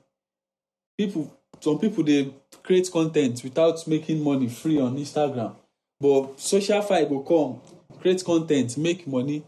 People 0.98 1.32
some 1.62 1.80
people 1.80 2.04
dey 2.04 2.34
create 2.64 2.90
con 2.92 3.12
ten 3.14 3.34
t 3.34 3.48
without 3.48 3.88
making 3.88 4.24
money 4.24 4.48
free 4.50 4.80
on 4.80 4.98
instagram 4.98 5.56
but 6.00 6.40
social 6.40 6.82
fi 6.82 7.06
go 7.06 7.20
come 7.22 7.62
create 8.00 8.24
con 8.24 8.46
ten 8.48 8.68
t 8.68 8.80
make 8.82 9.08
money. 9.08 9.44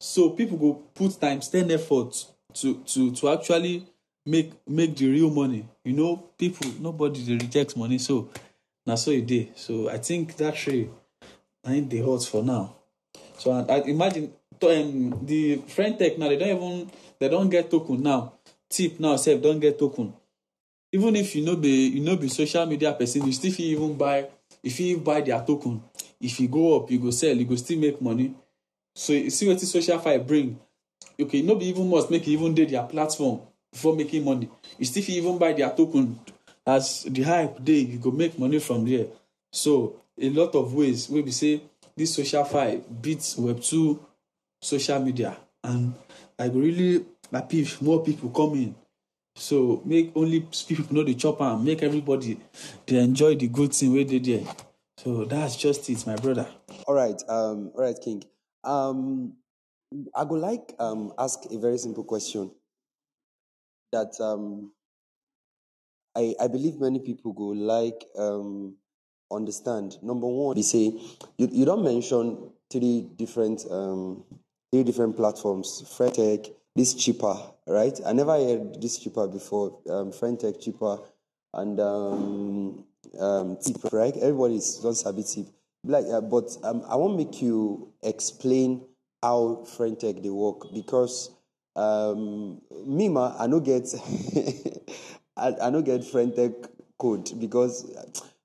So 0.00 0.30
people 0.30 0.58
go 0.58 0.74
put 0.94 1.20
times 1.20 1.48
ten 1.48 1.70
effort 1.70 2.26
to 2.54 2.74
to 2.86 3.12
to 3.12 3.28
actually 3.30 3.86
make 4.26 4.52
make 4.66 4.96
the 4.96 5.08
real 5.08 5.30
money. 5.30 5.68
You 5.84 5.92
know 5.94 6.16
people 6.36 6.68
nobody 6.80 7.22
dey 7.24 7.34
reject 7.44 7.76
money. 7.76 7.98
So 7.98 8.28
na 8.86 8.96
so 8.96 9.10
e 9.12 9.20
dey. 9.20 9.50
So 9.54 9.88
i 9.88 9.98
think 9.98 10.36
that 10.36 10.56
trade 10.56 10.90
na 11.64 11.72
im 11.72 11.86
dey 11.88 12.02
hot 12.02 12.24
for 12.24 12.42
now. 12.42 12.74
So 13.38 13.52
and 13.52 13.70
I 13.70 13.78
imagine 13.86 14.32
to, 14.60 14.66
um, 14.80 15.24
the 15.26 15.56
friend 15.68 15.98
tech 15.98 16.18
now 16.18 16.28
they 16.28 16.36
don 16.36 16.48
even 16.48 16.90
they 17.18 17.28
don 17.28 17.48
get 17.48 17.70
token 17.70 18.02
now. 18.02 18.32
Tip 18.68 18.98
now 18.98 19.16
sef 19.16 19.40
don 19.40 19.60
get 19.60 19.78
token. 19.78 20.12
Even 20.92 21.14
if 21.16 21.34
you 21.36 21.44
no 21.44 21.56
be 21.56 21.88
you 21.88 22.00
no 22.00 22.16
be 22.16 22.28
social 22.28 22.66
media 22.66 22.92
person 22.92 23.24
you 23.26 23.32
still 23.32 23.52
fit 23.52 23.64
even 23.66 23.94
buy 23.96 24.26
you 24.62 24.70
fit 24.70 25.02
buy 25.04 25.20
their 25.20 25.40
token 25.44 25.82
if 26.20 26.40
e 26.40 26.46
go 26.46 26.76
up 26.76 26.90
you 26.90 26.98
go 26.98 27.10
sell 27.10 27.36
you 27.36 27.44
go 27.44 27.56
still 27.56 27.78
make 27.78 28.00
money. 28.00 28.34
So 28.94 29.12
you 29.12 29.30
see 29.30 29.46
wetin 29.46 29.64
social 29.66 29.98
fi 29.98 30.18
bring? 30.18 30.58
Okay 31.20 31.42
no 31.42 31.54
be 31.54 31.66
even 31.68 31.88
must 31.88 32.10
make 32.10 32.26
you 32.26 32.38
even 32.38 32.54
dey 32.54 32.66
their 32.66 32.84
platform 32.84 33.40
before 33.72 33.94
making 33.96 34.24
money. 34.24 34.48
You 34.78 34.84
still 34.84 35.02
fit 35.02 35.16
even 35.16 35.38
buy 35.38 35.52
their 35.52 35.70
token 35.70 36.18
as 36.66 37.04
the 37.04 37.22
hype 37.22 37.62
dey 37.64 37.80
you 37.80 37.98
go 37.98 38.10
make 38.10 38.38
money 38.38 38.58
from 38.60 38.84
there. 38.88 39.06
So 39.50 39.96
a 40.20 40.30
lot 40.30 40.54
of 40.54 40.74
ways 40.74 41.08
wey 41.08 41.22
be 41.22 41.30
say 41.30 41.62
this 41.96 42.14
social 42.14 42.44
fi 42.44 42.76
beat 43.00 43.34
web 43.38 43.60
two 43.62 43.98
social 44.60 45.00
media 45.00 45.36
and 45.64 45.94
i 46.38 46.48
go 46.48 46.58
really 46.58 47.04
happy 47.32 47.62
if 47.62 47.80
more 47.82 48.02
people 48.02 48.30
come 48.30 48.54
in 48.54 48.74
so 49.34 49.82
make 49.84 50.12
only 50.14 50.40
people 50.68 50.86
no 50.90 51.02
the 51.02 51.14
chopper 51.14 51.44
am 51.44 51.64
make 51.64 51.82
everybody 51.82 52.38
they 52.86 52.98
enjoy 52.98 53.34
the 53.34 53.48
good 53.48 53.72
thing 53.72 53.92
wey 53.92 54.04
dey 54.04 54.18
there 54.18 54.46
so 55.02 55.24
that's 55.24 55.56
just 55.56 55.90
it 55.90 56.06
my 56.06 56.14
brother. 56.14 56.46
All 56.86 56.94
right, 56.94 57.20
um, 57.28 57.72
all 57.74 57.82
right, 57.82 57.96
King. 58.00 58.22
Um, 58.62 59.32
I 60.14 60.22
would 60.22 60.40
like 60.40 60.74
um 60.78 61.12
ask 61.18 61.40
a 61.50 61.58
very 61.58 61.76
simple 61.78 62.04
question 62.04 62.52
that 63.90 64.14
um 64.20 64.72
I 66.16 66.34
I 66.40 66.46
believe 66.46 66.78
many 66.78 67.00
people 67.00 67.32
go 67.32 67.46
like 67.48 68.04
um 68.16 68.76
understand. 69.32 69.98
Number 70.02 70.28
one, 70.28 70.54
they 70.54 70.62
say 70.62 70.92
you, 71.36 71.48
you 71.50 71.64
don't 71.64 71.82
mention 71.82 72.50
three 72.70 73.10
different 73.16 73.66
um 73.72 74.22
three 74.70 74.84
different 74.84 75.16
platforms. 75.16 75.82
Friend.tech, 75.96 76.46
this 76.76 76.94
cheaper, 76.94 77.34
right? 77.66 77.98
I 78.04 78.12
never 78.12 78.32
heard 78.32 78.80
this 78.80 78.98
cheaper 78.98 79.26
before. 79.26 79.78
Um, 79.88 80.12
Friend.tech 80.12 80.60
cheaper 80.60 80.98
and 81.54 81.80
um, 81.80 82.84
um, 83.18 83.56
tip, 83.64 83.92
right? 83.92 84.16
Everybody's 84.16 84.76
don't 84.76 84.94
sabi 84.94 85.22
tip. 85.22 85.46
Like, 85.84 86.04
uh, 86.10 86.20
but 86.20 86.56
um, 86.62 86.82
I 86.88 86.96
want 86.96 87.16
make 87.16 87.42
you 87.42 87.92
explain 88.02 88.82
how 89.22 89.64
Friend.tech 89.76 90.22
they 90.22 90.30
work 90.30 90.72
because 90.72 91.30
um, 91.76 92.60
me 92.86 93.08
ma 93.08 93.34
I 93.38 93.46
no 93.46 93.60
get 93.60 93.92
I, 95.36 95.54
I 95.62 95.70
no 95.70 95.82
get 95.82 96.04
Friend.tech 96.04 96.52
code 96.98 97.30
because 97.40 97.90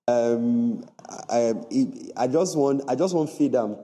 um, 0.07 0.83
I, 1.29 1.53
I 2.15 2.27
just 2.27 2.57
want 2.57 2.83
I 2.87 2.95
just 2.95 3.13
want 3.13 3.29
feed 3.29 3.51
them 3.51 3.77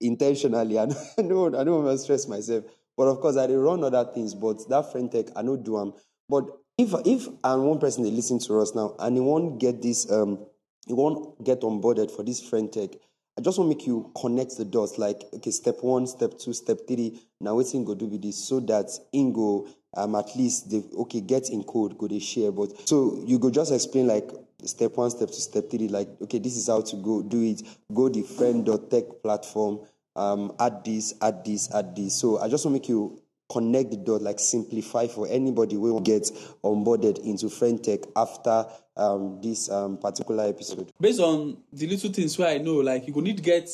intentionally. 0.00 0.78
I 0.78 0.86
don't 0.86 1.54
I 1.54 1.64
don't 1.64 1.84
want 1.84 1.98
to 1.98 2.02
stress 2.02 2.28
myself. 2.28 2.64
But 2.96 3.08
of 3.08 3.20
course, 3.20 3.36
I 3.36 3.46
dey 3.46 3.54
run 3.54 3.82
other 3.84 4.04
things. 4.12 4.34
But 4.34 4.68
that 4.68 4.90
Friend.tech, 4.92 5.26
I 5.36 5.42
no 5.42 5.56
do 5.56 5.76
them. 5.78 5.94
But 6.28 6.44
if 6.78 6.92
if 7.04 7.28
I'm 7.42 7.62
one 7.64 7.78
person 7.78 8.04
they 8.04 8.10
listen 8.10 8.38
to 8.40 8.60
us 8.60 8.74
now 8.74 8.96
and 8.98 9.16
they 9.16 9.20
won't 9.20 9.60
get 9.60 9.80
this 9.82 10.10
um, 10.10 10.44
you 10.86 10.96
won't 10.96 11.42
get 11.44 11.60
onboarded 11.60 12.10
for 12.10 12.22
this 12.22 12.40
Friend.tech. 12.40 12.90
I 13.36 13.40
just 13.40 13.58
want 13.58 13.70
to 13.70 13.76
make 13.76 13.86
you 13.86 14.12
connect 14.20 14.56
the 14.56 14.64
dots. 14.64 14.98
Like 14.98 15.22
okay, 15.34 15.50
step 15.50 15.76
one, 15.82 16.06
step 16.06 16.38
two, 16.38 16.52
step 16.52 16.78
three. 16.86 17.20
Now 17.40 17.56
waiting 17.56 17.84
go 17.84 17.94
do 17.94 18.06
with 18.06 18.22
this 18.22 18.44
so 18.48 18.60
that 18.60 18.86
Ingo 19.14 19.68
um 19.96 20.14
at 20.16 20.34
least 20.36 20.70
they 20.70 20.82
okay 20.98 21.20
get 21.20 21.50
in 21.50 21.62
code 21.64 21.98
go 21.98 22.08
they 22.08 22.18
share. 22.20 22.52
But 22.52 22.88
so 22.88 23.22
you 23.26 23.38
go 23.38 23.50
just 23.50 23.72
explain 23.72 24.06
like 24.06 24.30
step 24.64 24.96
one, 24.96 25.10
step 25.10 25.28
two, 25.28 25.34
step 25.34 25.70
three. 25.70 25.88
Like 25.88 26.08
okay, 26.22 26.38
this 26.38 26.56
is 26.56 26.68
how 26.68 26.80
to 26.82 26.96
go 26.96 27.22
do 27.22 27.42
it. 27.42 27.62
Go 27.92 28.08
the 28.08 28.22
friend.tech 28.22 29.22
platform 29.22 29.80
um, 30.16 30.54
add 30.58 30.84
this, 30.84 31.14
add 31.20 31.44
this, 31.44 31.72
add 31.74 31.94
this. 31.96 32.14
So 32.14 32.40
I 32.40 32.48
just 32.48 32.64
want 32.64 32.74
to 32.74 32.80
make 32.80 32.88
you 32.88 33.20
connect 33.50 33.90
the 33.90 33.96
dot, 33.96 34.22
like 34.22 34.38
simplify 34.40 35.06
for 35.06 35.28
anybody 35.28 35.76
who 35.76 36.00
get 36.00 36.22
onboarded 36.62 37.18
into 37.24 37.48
Friend.tech 37.48 38.00
after 38.16 38.66
um, 38.96 39.40
this 39.42 39.70
um, 39.70 39.98
particular 39.98 40.48
episode. 40.48 40.90
Based 41.00 41.20
on 41.20 41.58
the 41.72 41.86
little 41.86 42.10
things 42.10 42.38
where 42.38 42.48
I 42.48 42.58
know, 42.58 42.76
like 42.76 43.06
you 43.06 43.12
go 43.12 43.20
need 43.20 43.42
get 43.42 43.68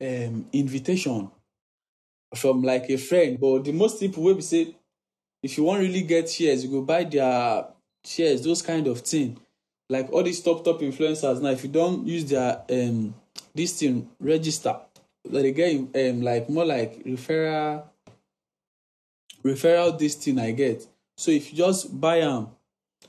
um, 0.00 0.46
invitation 0.52 1.30
from 2.34 2.62
like 2.62 2.88
a 2.90 2.96
friend. 2.96 3.38
But 3.40 3.64
the 3.64 3.72
most 3.72 4.00
people 4.00 4.22
will 4.22 4.34
be 4.34 4.42
say, 4.42 4.74
if 5.42 5.56
you 5.56 5.64
want 5.64 5.80
really 5.80 6.02
get 6.02 6.28
shares, 6.28 6.64
you 6.64 6.70
go 6.70 6.82
buy 6.82 7.04
their 7.04 7.66
shares, 8.04 8.42
those 8.42 8.62
kind 8.62 8.86
of 8.86 9.00
thing. 9.00 9.38
Like 9.90 10.12
all 10.12 10.22
these 10.22 10.42
top 10.42 10.64
top 10.64 10.80
influencers 10.80 11.40
now, 11.40 11.50
if 11.50 11.62
you 11.62 11.70
don't 11.70 12.06
use 12.06 12.26
their 12.26 12.62
um 12.70 13.14
this 13.54 13.78
thing 13.78 14.08
register, 14.20 14.76
they 15.30 15.52
get 15.52 15.74
um 15.94 16.22
like 16.22 16.48
more 16.48 16.64
like 16.64 17.04
referral 17.04 17.84
referral 19.44 19.98
this 19.98 20.14
thing 20.14 20.38
I 20.38 20.52
get. 20.52 20.86
So 21.16 21.30
if 21.30 21.50
you 21.52 21.58
just 21.58 21.98
buy 22.00 22.20
them 22.20 22.48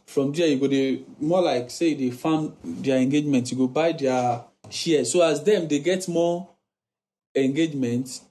from 0.06 0.32
there, 0.32 0.48
you 0.48 0.58
go 0.58 0.68
dey 0.68 1.04
more 1.20 1.42
like 1.42 1.70
say 1.70 1.94
they 1.94 2.12
farm 2.12 2.54
their 2.64 2.98
engagement, 2.98 3.52
you 3.52 3.58
go 3.58 3.68
buy 3.68 3.92
their 3.94 4.44
share. 4.70 5.06
So 5.06 5.22
as 5.22 5.44
them 5.44 5.68
they 5.68 5.80
get 5.80 6.08
more 6.08 6.50
engagement, 7.36 8.22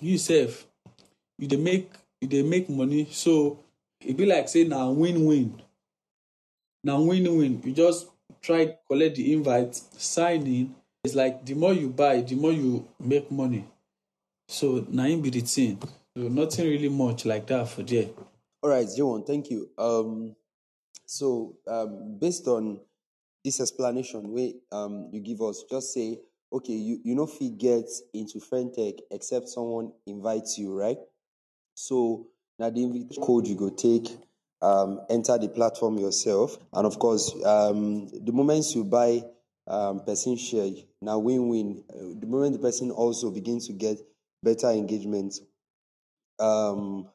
you 0.00 0.18
sef 0.18 0.66
you 1.38 1.48
dey 1.48 1.56
make 1.56 1.90
you 2.20 2.28
dey 2.28 2.42
make 2.42 2.68
money. 2.70 3.08
So 3.10 3.58
e 4.00 4.12
be 4.12 4.26
like 4.26 4.48
say 4.48 4.64
na 4.64 4.88
win-win. 4.90 5.60
Na 6.82 6.98
win-win. 6.98 7.62
You 7.64 7.72
just 7.72 8.08
try 8.42 8.76
collect 8.86 9.16
the 9.16 9.32
invite, 9.32 9.74
sign 9.74 10.46
in. 10.46 10.74
It's 11.04 11.14
like 11.14 11.44
the 11.44 11.52
more 11.52 11.74
you 11.74 11.90
buy, 11.90 12.22
the 12.22 12.34
more 12.34 12.52
you 12.52 12.88
make 12.98 13.30
money. 13.30 13.66
So 14.48 14.78
im 14.78 15.20
be 15.20 15.28
the 15.28 15.40
thing. 15.40 15.78
So 16.16 16.28
nothing 16.28 16.66
really 16.66 16.88
much 16.88 17.26
like 17.26 17.46
that 17.48 17.68
for 17.68 17.82
there. 17.82 18.08
All 18.62 18.70
right, 18.70 18.86
Joan, 18.96 19.22
thank 19.24 19.50
you. 19.50 19.68
Um, 19.76 20.34
so 21.04 21.56
um, 21.68 22.16
based 22.18 22.48
on 22.48 22.80
this 23.44 23.60
explanation 23.60 24.32
where 24.32 24.52
um, 24.72 25.10
you 25.12 25.20
give 25.20 25.42
us, 25.42 25.64
just 25.70 25.92
say, 25.92 26.20
okay, 26.50 26.72
you, 26.72 27.00
you 27.04 27.14
know 27.14 27.24
if 27.24 27.38
you 27.38 27.50
get 27.50 27.84
into 28.14 28.40
Friend.tech 28.40 28.94
except 29.10 29.50
someone 29.50 29.92
invites 30.06 30.56
you, 30.56 30.72
right? 30.72 30.96
So 31.74 32.28
now 32.58 32.70
the 32.70 32.82
invitation 32.82 33.22
code 33.22 33.46
you 33.46 33.56
go 33.56 33.68
take, 33.68 34.08
um, 34.62 35.02
enter 35.10 35.36
the 35.36 35.48
platform 35.48 35.98
yourself, 35.98 36.56
and 36.72 36.86
of 36.86 36.98
course, 36.98 37.34
um, 37.44 38.08
the 38.08 38.32
moment 38.32 38.64
you 38.74 38.84
buy 38.84 39.22
um, 39.66 40.04
person 40.04 40.36
share, 40.36 40.70
now 41.00 41.18
win-win. 41.18 41.84
Uh, 41.90 42.18
the 42.20 42.26
moment 42.26 42.52
the 42.54 42.58
person 42.58 42.90
also 42.90 43.30
begins 43.30 43.66
to 43.66 43.72
get 43.72 43.98
better 44.42 44.70
engagement, 44.70 45.34
um, 46.38 47.08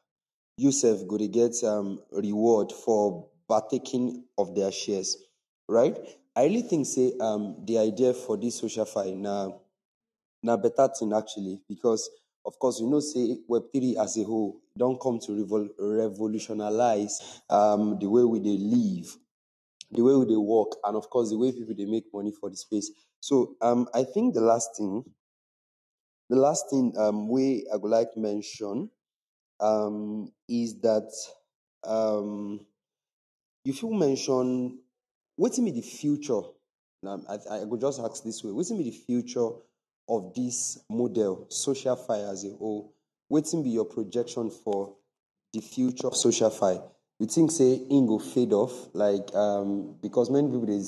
Yusuf 0.56 1.06
go 1.06 1.16
to 1.18 1.28
get 1.28 1.54
um, 1.64 2.00
reward 2.10 2.72
for 2.72 3.28
partaking 3.48 4.24
of 4.38 4.54
their 4.54 4.72
shares, 4.72 5.16
right? 5.68 5.96
I 6.36 6.44
really 6.44 6.62
think 6.62 6.86
say 6.86 7.12
um, 7.20 7.56
the 7.64 7.78
idea 7.78 8.14
for 8.14 8.36
this 8.36 8.58
social 8.58 8.84
fi 8.84 9.10
now 9.10 9.60
now 10.42 10.56
better 10.56 10.88
thing 10.88 11.12
actually 11.12 11.60
because 11.68 12.08
of 12.46 12.58
course 12.58 12.80
we 12.80 12.88
know 12.88 13.00
say 13.00 13.36
web 13.48 13.64
three 13.74 13.96
as 13.98 14.16
a 14.16 14.24
whole 14.24 14.60
don't 14.76 15.00
come 15.00 15.18
to 15.18 15.32
revol- 15.32 15.68
revolutionize 15.78 17.40
um, 17.50 17.98
the 17.98 18.06
way 18.08 18.24
we 18.24 18.38
they 18.38 18.56
live 18.56 19.16
the 19.90 20.02
way 20.02 20.12
they 20.24 20.36
work 20.36 20.72
and 20.84 20.96
of 20.96 21.10
course 21.10 21.30
the 21.30 21.38
way 21.38 21.52
people 21.52 21.74
they 21.76 21.84
make 21.84 22.04
money 22.12 22.32
for 22.32 22.50
the 22.50 22.56
space. 22.56 22.90
So 23.20 23.56
um, 23.60 23.88
i 23.94 24.04
think 24.04 24.34
the 24.34 24.40
last 24.40 24.76
thing 24.76 25.04
the 26.28 26.36
last 26.36 26.70
thing 26.70 26.92
um, 26.96 27.28
we 27.28 27.66
i 27.72 27.76
would 27.76 27.90
like 27.90 28.12
to 28.12 28.20
mention 28.20 28.90
um, 29.60 30.32
is 30.48 30.80
that 30.80 31.12
um, 31.84 32.66
if 33.64 33.82
you 33.82 33.92
mention 33.92 34.78
wetin 35.38 35.64
be 35.64 35.70
the 35.72 35.82
future? 35.82 36.40
Now 37.02 37.22
i 37.28 37.34
i 37.56 37.64
go 37.64 37.76
just 37.76 38.00
ask 38.00 38.22
this 38.24 38.42
way 38.44 38.50
wetin 38.52 38.78
be 38.78 38.84
the 38.84 38.96
future 38.96 39.48
of 40.08 40.34
this 40.34 40.78
model 40.88 41.46
social 41.50 41.96
fi 41.96 42.18
as 42.20 42.44
a 42.44 42.50
whole? 42.50 42.94
Wetin 43.30 43.62
be 43.62 43.70
your 43.70 43.84
projection 43.84 44.50
for 44.50 44.96
the 45.52 45.60
future 45.60 46.08
of 46.08 46.16
social 46.16 46.50
fi 46.50 46.80
you 47.20 47.26
think 47.26 47.50
say 47.50 47.74
im 47.90 48.06
go 48.06 48.18
fade 48.18 48.52
off? 48.52 48.88
Like 48.94 49.32
um, 49.34 49.94
because 50.02 50.30
many 50.30 50.48
people 50.48 50.66
dey 50.66 50.80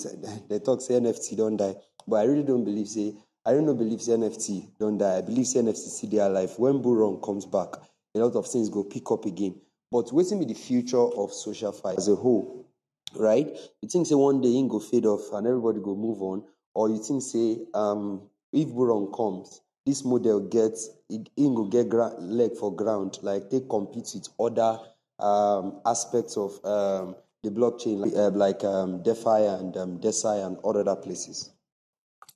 dey 0.49 0.59
talk 0.59 0.81
say 0.81 0.95
nft 0.95 1.37
don't 1.37 1.57
die. 1.57 1.75
But 2.07 2.17
i 2.17 2.25
really 2.25 2.43
don't 2.43 2.65
believe 2.65 2.89
say 2.89 3.15
i 3.47 3.53
really 3.53 3.67
no 3.67 3.75
believe 3.75 4.03
say 4.03 4.13
nft 4.13 4.79
don't 4.81 4.99
die. 4.99 5.19
I 5.19 5.21
believe 5.21 5.47
say 5.47 5.61
nft 5.61 5.77
still 5.77 6.11
dey 6.11 6.19
alive. 6.19 6.53
When 6.59 6.83
bull 6.83 7.19
comes 7.19 7.47
back 7.47 7.69
a 8.15 8.19
lot 8.19 8.35
of 8.37 8.47
things 8.47 8.69
go 8.69 8.85
pick 8.85 9.11
up 9.11 9.25
again. 9.27 9.55
But 9.91 10.07
wetin 10.07 10.39
be 10.41 10.47
the 10.47 10.55
future 10.55 10.99
of 10.99 11.33
social 11.33 11.73
fi 11.73 11.95
as 11.95 12.09
a 12.09 12.17
whole 12.17 12.67
right? 13.15 13.47
You 13.83 13.89
think 13.89 14.07
say 14.07 14.15
one 14.15 14.41
day 14.41 14.57
im 14.59 14.69
go 14.69 14.79
fade 14.81 15.07
off 15.07 15.33
and 15.33 15.47
everybody 15.47 15.81
go 15.81 15.95
move 15.95 16.23
on, 16.23 16.45
or 16.75 16.89
you 16.89 16.99
think 16.99 17.23
say 17.23 17.59
um, 17.75 18.23
if 18.53 18.69
bull 18.69 18.87
run 18.87 19.13
comes, 19.13 19.61
this 19.85 20.05
model 20.05 20.41
gets 20.49 20.89
im 21.11 21.55
go 21.55 21.65
get 21.65 21.89
gra- 21.89 22.15
leg 22.21 22.57
for 22.57 22.75
ground, 22.75 23.19
like 23.23 23.51
they 23.51 23.61
compete 23.69 24.11
with 24.15 24.29
other 24.41 24.79
um, 25.19 25.81
aspects 25.87 26.37
of 26.37 26.53
um, 26.65 27.15
the 27.43 27.51
blockchain, 27.51 28.15
uh, 28.17 28.31
like 28.31 28.63
um, 28.65 29.03
DeFi 29.03 29.47
and 29.47 29.77
um, 29.77 29.99
DeSci 29.99 30.47
and 30.47 30.57
all 30.59 30.77
other 30.77 30.97
places. 30.97 31.51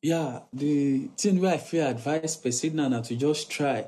Yeah, 0.02 0.40
the 0.52 1.08
thing 1.16 1.40
where 1.40 1.54
I 1.54 1.58
feel 1.58 1.86
advice 1.86 2.36
person 2.36 2.76
now 2.76 3.00
to 3.00 3.16
just 3.16 3.50
try 3.50 3.86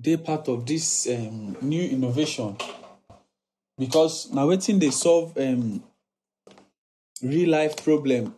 dey 0.00 0.16
part 0.16 0.48
of 0.48 0.64
this 0.66 1.06
um, 1.08 1.56
new 1.60 1.82
innovation. 1.82 2.56
Because 3.78 4.30
na 4.32 4.46
wetin 4.46 4.78
dey 4.80 4.90
solve 4.90 5.36
um, 5.38 5.82
real 7.22 7.50
life 7.50 7.76
problem. 7.82 8.34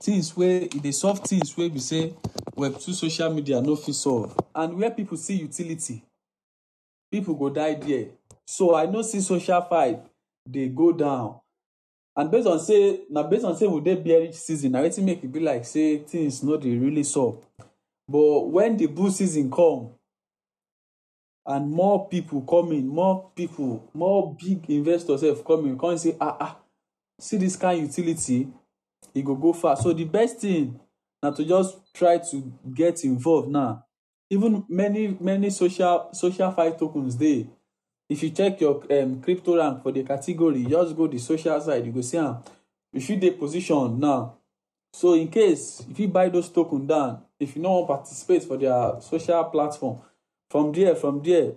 Things 0.00 0.36
wey 0.36 0.64
e 0.64 0.78
dey 0.80 0.92
solve 0.92 1.20
things 1.20 1.56
wey 1.56 1.68
be 1.68 1.78
say 1.80 2.14
web 2.56 2.78
two 2.78 2.92
social 2.92 3.32
media 3.32 3.60
no 3.60 3.76
fit 3.76 3.94
solve. 3.94 4.34
And 4.54 4.76
where 4.78 4.90
people 4.90 5.16
see 5.16 5.34
utility 5.36 6.02
people 7.10 7.34
go 7.34 7.48
die 7.48 7.74
there 7.74 8.06
so 8.50 8.74
i 8.74 8.86
know 8.86 9.02
see 9.02 9.20
social 9.20 9.60
fight 9.62 10.00
dey 10.50 10.68
go 10.70 10.92
down. 10.92 11.38
And 12.16 12.30
based 12.30 12.46
on 12.48 12.58
say 12.58 13.00
na 13.10 13.22
based 13.22 13.44
on 13.44 13.54
say 13.56 13.66
we 13.66 13.80
dey 13.82 13.94
bearish 13.96 14.36
season? 14.36 14.72
Na 14.72 14.80
wetin 14.80 15.04
make 15.04 15.22
e 15.22 15.26
be 15.26 15.38
like 15.40 15.64
say 15.66 15.98
things 15.98 16.42
no 16.42 16.56
dey 16.56 16.74
really 16.76 17.02
solve 17.04 17.44
but 18.08 18.40
when 18.48 18.76
the 18.78 18.86
bull 18.86 19.10
season 19.10 19.50
come 19.50 19.90
and 21.46 21.70
more 21.70 22.08
people 22.08 22.40
come 22.40 22.72
in 22.72 22.88
more 22.88 23.30
people 23.36 23.86
more 23.92 24.34
big 24.42 24.64
investors 24.70 25.20
sef 25.20 25.44
come 25.44 25.66
in 25.66 25.78
come 25.78 25.98
say 25.98 26.16
ah 26.18 26.36
ah 26.40 26.56
see 27.20 27.36
this 27.36 27.54
kind 27.56 27.82
utility 27.82 28.48
e 29.14 29.20
go 29.22 29.34
go 29.34 29.52
far 29.52 29.76
so 29.76 29.92
the 29.92 30.04
best 30.04 30.38
thing 30.40 30.80
na 31.22 31.30
to 31.30 31.44
just 31.44 31.76
try 31.92 32.16
to 32.16 32.50
get 32.74 33.04
involved 33.04 33.48
now. 33.50 33.84
Even 34.30 34.64
many 34.68 35.16
many 35.20 35.50
social 35.50 36.08
social 36.12 36.50
fight 36.52 36.78
tokens 36.78 37.14
dey 37.16 37.46
if 38.08 38.22
you 38.22 38.30
check 38.30 38.60
your 38.60 38.82
um, 38.92 39.20
crypto 39.22 39.56
rank 39.56 39.82
for 39.82 39.92
the 39.92 40.02
category 40.02 40.64
just 40.64 40.96
go 40.96 41.06
the 41.06 41.18
social 41.18 41.60
side 41.60 41.84
you 41.84 41.92
go 41.92 42.00
see 42.00 42.18
am. 42.18 42.38
You 42.92 43.00
fit 43.02 43.20
dey 43.20 43.30
position 43.32 44.00
now. 44.00 44.34
So 44.92 45.12
in 45.14 45.28
case 45.28 45.84
you 45.88 45.94
fit 45.94 46.12
buy 46.12 46.28
those 46.30 46.48
token 46.48 46.86
down 46.86 47.22
if 47.38 47.54
you 47.54 47.62
no 47.62 47.72
wan 47.80 47.86
participate 47.86 48.44
for 48.44 48.56
their 48.56 49.00
social 49.00 49.44
platform 49.44 49.98
from 50.50 50.72
there 50.72 50.94
from 50.96 51.22
there 51.22 51.52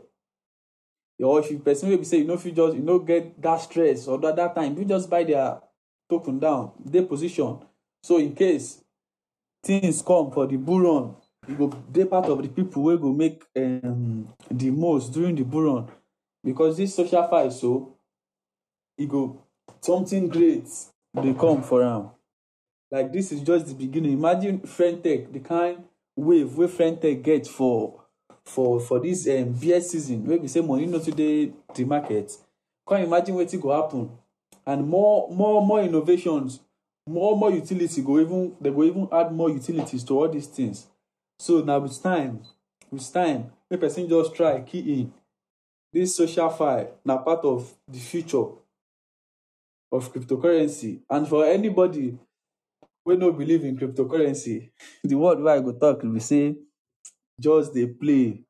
or 1.20 1.40
if 1.40 1.52
you 1.52 1.60
person 1.60 1.90
wey 1.90 1.98
be 1.98 2.04
say 2.04 2.18
you 2.18 2.26
no 2.26 2.38
fit 2.38 2.56
just 2.56 2.76
you 2.76 2.82
no 2.84 3.00
get 3.00 3.42
that 3.42 3.62
stress 3.62 4.08
or 4.08 4.18
that, 4.18 4.36
that 4.36 4.54
time 4.56 4.78
you 4.78 4.84
just 4.86 5.10
buy 5.10 5.24
their 5.24 5.60
token 6.10 6.40
down 6.40 6.72
dey 6.84 7.04
position 7.06 7.60
so 8.04 8.18
in 8.18 8.34
case 8.36 8.82
things 9.64 10.02
come 10.02 10.32
for 10.32 10.48
the 10.48 10.58
bull 10.58 10.82
run 10.82 11.16
you 11.48 11.56
go 11.56 11.68
dey 11.92 12.06
part 12.06 12.26
of 12.26 12.42
the 12.42 12.50
people 12.50 12.84
wey 12.84 12.98
go 12.98 13.14
make 13.14 13.44
um, 13.56 14.28
the 14.50 14.70
most 14.72 15.14
during 15.14 15.36
the 15.36 15.44
bull 15.44 15.62
run 15.76 15.88
because 16.44 16.78
this 16.78 16.96
social 16.96 17.28
fight 17.28 17.52
so 17.54 17.94
e 18.98 19.06
go 19.06 19.42
something 19.82 20.28
great 20.28 20.68
dey 21.22 21.34
come 21.34 21.62
for 21.62 21.84
am. 21.84 22.10
Like 22.90 23.12
this 23.14 23.32
is 23.32 23.42
just 23.42 23.68
the 23.68 23.74
beginning. 23.74 24.14
Imagine 24.14 24.60
frentech 24.60 25.32
the 25.32 25.40
kind 25.40 25.84
wave 26.16 26.56
wey 26.58 26.68
frentech 26.68 27.24
get 27.24 27.48
for 27.48 28.02
for 28.44 28.80
for 28.80 29.00
this 29.00 29.28
um, 29.28 29.54
beer 29.54 29.80
season 29.82 30.26
wey 30.26 30.38
be 30.38 30.48
say 30.48 30.62
money 30.62 30.86
no 30.86 31.00
too 31.00 31.12
dey 31.12 31.52
the 31.76 31.86
market. 31.86 32.32
Come 32.88 33.02
imagine 33.02 33.36
wetin 33.36 33.62
go 33.62 33.82
happen. 33.82 34.10
And 34.66 34.88
more 34.88 35.30
more 35.32 35.66
more 35.66 35.82
innovations 35.82 36.60
more 37.08 37.36
more 37.38 37.52
utility 37.52 38.02
go 38.02 38.20
even 38.20 38.56
they 38.62 38.70
go 38.70 38.84
even 38.84 39.08
add 39.12 39.32
more 39.32 39.50
utilities 39.50 40.04
to 40.04 40.18
all 40.20 40.30
these 40.30 40.48
things. 40.48 40.88
So 41.40 41.62
na 41.62 41.78
with 41.80 42.02
time 42.02 42.42
with 42.92 43.12
time 43.14 43.52
make 43.70 43.80
person 43.80 44.08
just 44.10 44.36
try 44.36 44.60
key 44.62 44.80
in 44.80 45.14
this 45.94 46.16
social 46.16 46.50
file 46.50 46.98
na 47.06 47.18
part 47.18 47.44
of 47.46 47.74
the 47.88 48.00
future 48.00 48.46
of 49.92 50.12
cryptocurrency. 50.14 51.02
And 51.10 51.28
for 51.28 51.46
anybody 51.46 52.18
wey 53.06 53.16
no 53.18 53.32
believe 53.32 53.64
in 53.66 53.78
cryptocurrency 53.78 54.70
the 55.04 55.16
word 55.16 55.40
wey 55.40 55.54
i 55.54 55.60
go 55.60 55.72
talk 55.74 56.02
be 56.04 56.20
say 56.20 56.56
just 57.40 57.74
dey 57.74 57.88
play. 57.88 58.44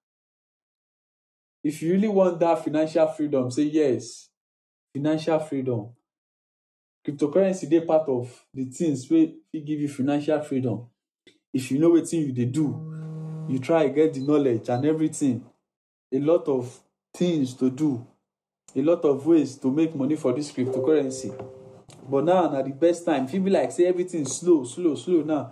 If 1.63 1.81
you 1.81 1.93
really 1.93 2.07
want 2.09 2.39
that 2.39 2.63
financial 2.63 3.07
freedom 3.07 3.49
say 3.51 3.63
yes 3.63 4.29
financial 4.93 5.39
freedom. 5.39 5.89
Cryptocurrency 7.07 7.69
dey 7.69 7.81
part 7.81 8.07
of 8.09 8.29
the 8.53 8.65
things 8.65 9.09
wey 9.09 9.33
fit 9.51 9.65
give 9.65 9.79
you 9.79 9.87
financial 9.89 10.41
freedom. 10.41 10.85
If 11.53 11.71
you 11.71 11.79
know 11.79 11.91
wetin 11.91 12.27
you 12.27 12.31
dey 12.33 12.45
do 12.45 13.45
you 13.49 13.59
try 13.59 13.87
get 13.87 14.13
the 14.13 14.19
knowledge 14.19 14.69
and 14.69 14.85
everything. 14.85 15.43
A 16.13 16.19
lot 16.19 16.47
of 16.47 16.79
things 17.13 17.53
to 17.55 17.69
do 17.69 18.05
a 18.75 18.81
lot 18.81 19.03
of 19.03 19.25
ways 19.25 19.57
to 19.57 19.71
make 19.71 19.93
money 19.95 20.15
for 20.15 20.31
this 20.33 20.51
cryptocurrency. 20.51 21.31
But 22.09 22.23
now 22.25 22.49
na 22.49 22.61
the 22.61 22.71
best 22.71 23.05
time. 23.05 23.27
Fit 23.27 23.43
be 23.43 23.49
like 23.51 23.71
say 23.71 23.85
everything 23.85 24.25
slow 24.25 24.63
slow 24.63 24.95
slow 24.95 25.21
now 25.23 25.51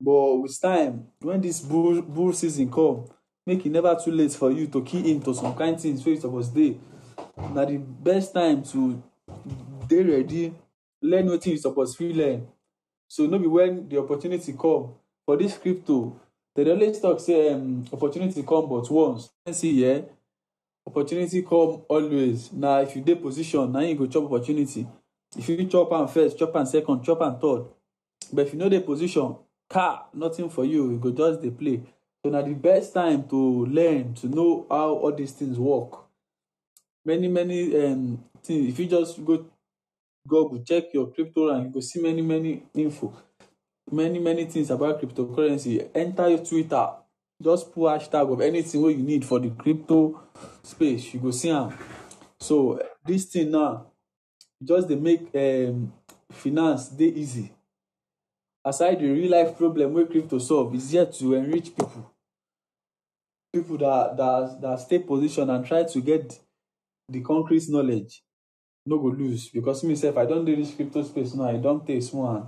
but 0.00 0.36
with 0.36 0.60
time 0.60 1.06
when 1.20 1.40
this 1.40 1.60
bull 1.60 2.02
bull 2.02 2.32
season 2.32 2.70
come 2.70 3.04
make 3.46 3.64
e 3.64 3.68
never 3.68 3.94
too 4.02 4.10
late 4.10 4.32
for 4.32 4.50
you 4.50 4.66
to 4.66 4.82
key 4.82 5.10
in 5.12 5.20
to 5.22 5.34
some 5.34 5.54
kind 5.54 5.80
things 5.80 6.04
wey 6.04 6.12
you 6.12 6.20
suppose 6.20 6.48
dey. 6.48 6.76
Na 7.54 7.64
the 7.64 7.76
best 7.78 8.32
time 8.34 8.62
to 8.64 9.02
dey 9.88 10.02
ready 10.02 10.52
learn 11.02 11.26
wetin 11.28 11.52
you 11.52 11.58
suppose 11.58 11.94
fit 11.96 12.14
learn. 12.16 12.46
So 13.08 13.26
no 13.26 13.38
be 13.38 13.46
when 13.46 13.88
the 13.88 13.98
opportunity 13.98 14.52
come. 14.52 14.94
For 15.24 15.36
this 15.36 15.56
crypto 15.58 16.20
dem 16.54 16.64
dey 16.64 16.70
always 16.72 17.00
talk 17.00 17.20
say 17.20 17.52
um, 17.52 17.84
opportunity 17.92 18.42
come 18.42 18.68
but 18.68 18.90
once. 18.90 19.30
See 19.52 19.84
yeah 19.84 20.00
opportunity 20.86 21.42
come 21.42 21.82
always. 21.88 22.52
Na 22.52 22.78
if 22.80 22.96
you 22.96 23.02
dey 23.02 23.14
position 23.16 23.70
na 23.72 23.80
you 23.80 23.94
go 23.94 24.06
chop 24.06 24.24
opportunity. 24.24 24.86
If 25.36 25.48
you 25.48 25.64
chop 25.66 25.92
am 25.92 26.08
first 26.08 26.38
chop 26.38 26.54
am 26.56 26.66
second 26.66 27.02
chop 27.04 27.20
am 27.22 27.38
third. 27.38 27.64
But 28.32 28.46
if 28.46 28.52
you 28.52 28.58
no 28.58 28.68
dey 28.68 28.80
position 28.80 29.36
car 29.68 30.06
nothing 30.14 30.48
for 30.48 30.64
you. 30.64 30.90
You 30.92 30.98
go 30.98 31.10
just 31.10 31.42
dey 31.42 31.50
play. 31.50 31.82
So 32.24 32.30
na 32.30 32.42
the 32.42 32.54
best 32.54 32.94
time 32.94 33.24
to 33.28 33.66
learn 33.66 34.14
to 34.14 34.28
know 34.28 34.66
how 34.70 34.94
all 34.94 35.12
these 35.12 35.32
things 35.32 35.58
work. 35.58 36.04
Many 37.04 37.28
many 37.28 37.84
um, 37.84 38.24
things 38.42 38.68
if 38.72 38.78
you 38.78 38.86
just 38.86 39.24
go 39.24 39.46
google 40.26 40.58
check 40.64 40.92
your 40.92 41.06
crypto 41.12 41.50
and 41.50 41.66
you 41.66 41.70
go 41.70 41.80
see 41.80 42.00
many 42.00 42.22
many 42.22 42.62
info. 42.74 43.12
Many 43.92 44.18
many 44.18 44.46
things 44.46 44.70
about 44.70 45.00
cryptocurrency. 45.00 45.88
Enter 45.94 46.28
your 46.28 46.44
twitter 46.44 46.88
just 47.42 47.72
put 47.72 47.82
hashtag 47.82 48.32
of 48.32 48.40
anything 48.40 48.82
wey 48.82 48.92
you 48.92 49.02
need 49.02 49.24
for 49.24 49.38
the 49.38 49.50
crypto 49.50 50.20
space 50.62 51.12
you 51.14 51.20
go 51.20 51.30
see 51.30 51.50
am. 51.50 51.76
So 52.40 52.80
this 53.04 53.26
thing 53.26 53.50
now 53.50 53.86
just 54.62 54.88
dey 54.88 54.96
make 54.96 55.28
um, 55.34 55.92
finance 56.30 56.88
dey 56.88 57.06
easy. 57.08 57.52
Aside 58.64 59.00
the 59.00 59.10
real 59.10 59.30
life 59.30 59.56
problem 59.56 59.92
wey 59.92 60.06
crypto 60.06 60.38
solve 60.38 60.74
is 60.74 60.92
yet 60.92 61.12
to 61.14 61.34
enrich 61.34 61.66
people. 61.76 62.10
People 63.52 63.78
that 63.78 64.16
that 64.16 64.58
that 64.62 64.80
stay 64.80 64.98
position 64.98 65.50
and 65.50 65.64
try 65.64 65.84
to 65.84 66.00
get 66.00 66.38
the 67.08 67.20
concrete 67.20 67.68
knowledge 67.68 68.22
no 68.86 68.98
go 68.98 69.08
lose. 69.08 69.50
Because 69.50 69.84
me 69.84 69.94
sef 69.94 70.16
i 70.16 70.24
don 70.24 70.44
dey 70.44 70.54
this 70.54 70.74
crypto 70.74 71.02
space 71.02 71.34
now 71.34 71.48
i 71.50 71.56
don 71.56 71.84
small 72.00 72.36
and 72.36 72.46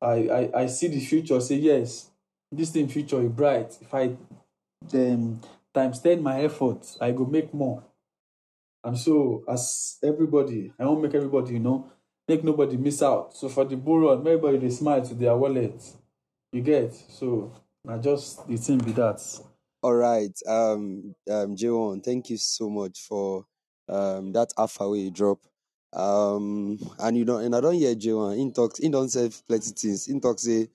I, 0.00 0.50
I 0.54 0.62
i 0.62 0.66
see 0.66 0.88
the 0.88 0.98
future 1.00 1.40
say 1.40 1.56
yes 1.56 2.11
this 2.52 2.70
thing 2.70 2.88
future 2.88 3.22
e 3.22 3.28
bright 3.28 3.76
if 3.80 3.94
i 3.94 4.14
um, 4.94 5.40
times 5.74 6.00
ten 6.00 6.22
my 6.22 6.40
effort 6.42 6.86
i 7.00 7.10
go 7.10 7.24
make 7.24 7.52
more 7.54 7.82
and 8.84 8.98
so 8.98 9.42
as 9.48 9.98
everybody 10.04 10.72
i 10.78 10.84
wan 10.84 11.00
make 11.00 11.14
everybody 11.14 11.54
you 11.54 11.60
know 11.60 11.90
make 12.28 12.44
nobody 12.44 12.76
miss 12.76 13.02
out 13.02 13.34
so 13.34 13.48
for 13.48 13.64
the 13.64 13.76
bull 13.76 14.00
run 14.00 14.18
everybody 14.26 14.58
dey 14.58 14.70
smile 14.70 15.02
to 15.02 15.14
their 15.14 15.36
wallet 15.36 15.80
you 16.52 16.60
get 16.60 16.92
so 16.94 17.52
na 17.84 17.98
just 17.98 18.46
the 18.48 18.56
thing 18.56 18.78
be 18.78 18.92
that. 18.92 19.20
All 19.82 19.94
right, 19.94 20.32
um, 20.46 21.14
um, 21.28 21.56
J1, 21.56 22.04
thank 22.04 22.30
you 22.30 22.36
so 22.36 22.70
much 22.70 23.00
for 23.00 23.44
um 23.88 24.32
that 24.32 24.52
wey 24.80 24.98
you 25.00 25.10
drop. 25.10 25.40
Um, 25.92 26.78
and 27.00 27.16
you 27.18 27.24
know, 27.24 27.38
and 27.38 27.54
I 27.54 27.60
don't 27.60 27.74
hear 27.74 27.94
J1. 27.94 28.38
In 28.38 28.52
talks, 28.52 28.78
in 28.78 28.92
don't 28.92 29.08
say 29.08 29.30
plenty 29.48 29.70
things. 29.72 30.08
In 30.08 30.20
talks 30.20 30.42
say 30.42 30.68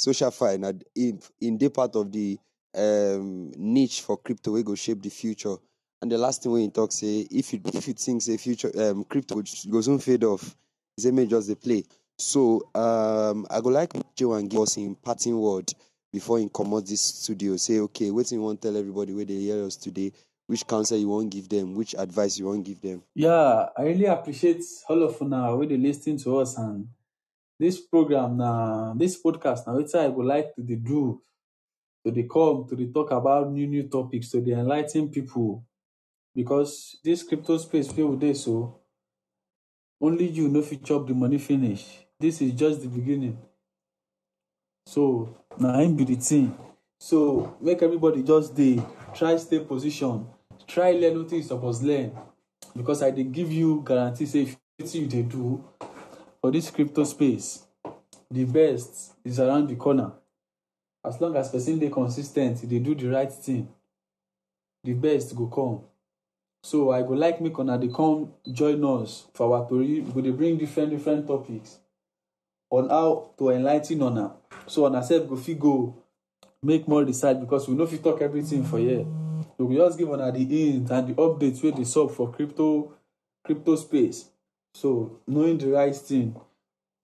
social 0.00 0.30
fi 0.30 0.52
and 0.54 0.82
in 0.96 1.20
in 1.42 1.58
dey 1.58 1.68
part 1.68 1.94
of 1.94 2.10
the 2.10 2.38
um 2.74 3.50
niche 3.58 4.00
for 4.00 4.16
crypto 4.16 4.52
wey 4.52 4.62
go 4.62 4.74
shape 4.74 5.02
the 5.02 5.10
future. 5.10 5.56
And 6.00 6.10
the 6.10 6.16
last 6.16 6.42
thing 6.42 6.52
you 6.56 6.70
talk 6.70 6.90
say 6.92 7.26
if 7.30 7.52
you 7.52 7.60
if 7.74 7.86
you 7.86 7.92
think 7.92 8.22
say 8.22 8.38
future 8.38 8.70
um 8.78 9.04
crypto 9.04 9.42
goes 9.70 9.88
on 9.88 9.98
fade 9.98 10.24
off, 10.24 10.56
he 10.96 11.02
say 11.02 11.10
make 11.10 11.28
just 11.28 11.48
dey 11.48 11.54
play. 11.54 11.84
So 12.16 12.62
um 12.74 13.46
I 13.50 13.60
go 13.60 13.68
like 13.68 13.92
J1 14.16 14.48
give 14.48 14.60
us 14.60 14.78
in 14.78 14.94
parting 14.94 15.38
word 15.38 15.70
before 16.10 16.38
he 16.38 16.48
comot 16.48 16.86
this 16.86 17.02
studio. 17.02 17.56
Say 17.58 17.80
okay, 17.80 18.08
wetin 18.10 18.32
you 18.32 18.42
want 18.42 18.62
tell 18.62 18.76
everybody 18.78 19.12
where 19.12 19.26
they 19.26 19.34
hear 19.34 19.62
us 19.66 19.76
today, 19.76 20.12
which 20.46 20.66
counsel 20.66 20.96
you 20.96 21.08
wan 21.08 21.28
give 21.28 21.50
them, 21.50 21.74
which 21.74 21.94
advice 21.98 22.38
you 22.38 22.46
wan 22.46 22.62
give 22.62 22.80
them. 22.80 23.02
Yeah, 23.14 23.66
I 23.76 23.82
really 23.82 24.06
appreciate 24.06 24.64
all 24.88 25.02
of 25.02 25.20
una 25.20 25.54
wey 25.54 25.66
dey 25.66 25.76
lis 25.76 26.02
ten 26.02 26.16
to 26.18 26.38
us 26.38 26.56
and 26.56 26.88
this 27.60 27.78
program 27.78 28.36
na 28.40 28.94
this 28.96 29.20
podcast 29.22 29.66
na 29.66 29.74
wetin 29.76 30.00
I 30.00 30.08
go 30.08 30.22
like 30.24 30.54
to 30.56 30.62
do 30.62 31.20
to 32.04 32.10
dey 32.10 32.24
come 32.24 32.64
to 32.68 32.74
dey 32.74 32.88
talk 32.92 33.10
about 33.12 33.52
new 33.52 33.66
new 33.68 33.84
topics 33.88 34.30
to 34.30 34.40
dey 34.40 34.52
enlighten 34.56 35.10
people 35.10 35.62
because 36.34 36.96
this 37.04 37.22
crypto 37.22 37.58
space 37.58 37.92
we 37.92 38.16
dey 38.16 38.32
so 38.32 38.80
only 40.00 40.26
you 40.28 40.48
no 40.48 40.62
fit 40.62 40.82
chop 40.82 41.06
the 41.06 41.12
money 41.14 41.36
finish. 41.38 41.98
This 42.18 42.40
is 42.40 42.52
just 42.52 42.80
the 42.80 42.88
beginning. 42.88 43.36
So 44.86 45.36
na 45.58 45.80
im 45.82 45.94
be 45.96 46.04
the. 46.04 46.50
So 46.98 47.56
make 47.60 47.82
everybody 47.82 48.22
just 48.22 48.56
dey 48.56 48.80
try 49.14 49.36
stay 49.36 49.60
position, 49.60 50.26
try 50.66 50.92
learn 50.92 51.16
wetin 51.24 51.36
you 51.36 51.42
suppose 51.42 51.82
learn 51.82 52.12
because 52.74 53.02
I 53.02 53.10
dey 53.10 53.24
give 53.24 53.52
you 53.52 53.82
guarantee 53.86 54.24
say 54.26 54.48
if 54.78 54.94
you 54.94 55.06
do 55.06 55.64
for 56.40 56.50
this 56.50 56.70
crypto 56.70 57.04
space, 57.04 57.64
the 58.30 58.44
best 58.44 59.12
is 59.24 59.38
around 59.40 59.68
the 59.68 59.76
corner. 59.76 60.12
As 61.04 61.20
long 61.20 61.36
as 61.36 61.50
person 61.50 61.78
dey 61.78 61.88
consis 61.90 62.32
ten 62.32 62.54
t, 62.54 62.66
e 62.66 62.68
dey 62.68 62.78
do 62.78 62.94
the 62.94 63.08
right 63.08 63.32
thing, 63.32 63.68
the 64.84 64.92
best 64.92 65.34
go 65.34 65.46
come. 65.46 65.80
So 66.62 66.90
I 66.90 67.02
go 67.02 67.14
like 67.14 67.40
make 67.40 67.58
una 67.58 67.78
dey 67.78 67.88
come 67.88 68.32
join 68.52 68.84
us 68.84 69.26
for 69.32 69.54
our 69.56 69.68
tori. 69.68 70.00
We 70.00 70.12
go 70.12 70.20
dey 70.20 70.30
bring 70.30 70.58
different 70.58 70.90
different 70.90 71.26
topics 71.26 71.78
on 72.70 72.88
how 72.88 73.30
to 73.38 73.44
enligh 73.50 73.86
ten 73.86 74.02
una 74.02 74.32
so 74.66 74.86
una 74.86 75.02
sef 75.02 75.26
go 75.28 75.36
fit 75.36 75.58
go 75.58 75.94
make 76.62 76.86
more 76.86 77.02
research 77.04 77.40
because 77.40 77.66
we 77.66 77.74
no 77.74 77.86
fit 77.86 78.02
talk 78.02 78.20
everything 78.20 78.62
for 78.64 78.78
here. 78.78 79.04
We 79.58 79.74
go 79.76 79.86
just 79.86 79.98
give 79.98 80.08
una 80.10 80.30
the 80.30 80.44
hint 80.44 80.90
and 80.90 81.08
the 81.08 81.14
update 81.14 81.62
wey 81.62 81.70
dey 81.72 81.84
sup 81.84 82.10
for 82.10 82.30
crypto 82.30 82.92
crypto 83.44 83.76
space. 83.76 84.26
So 84.74 85.18
knowing 85.26 85.58
the 85.58 85.68
right 85.72 85.94
thing, 85.94 86.36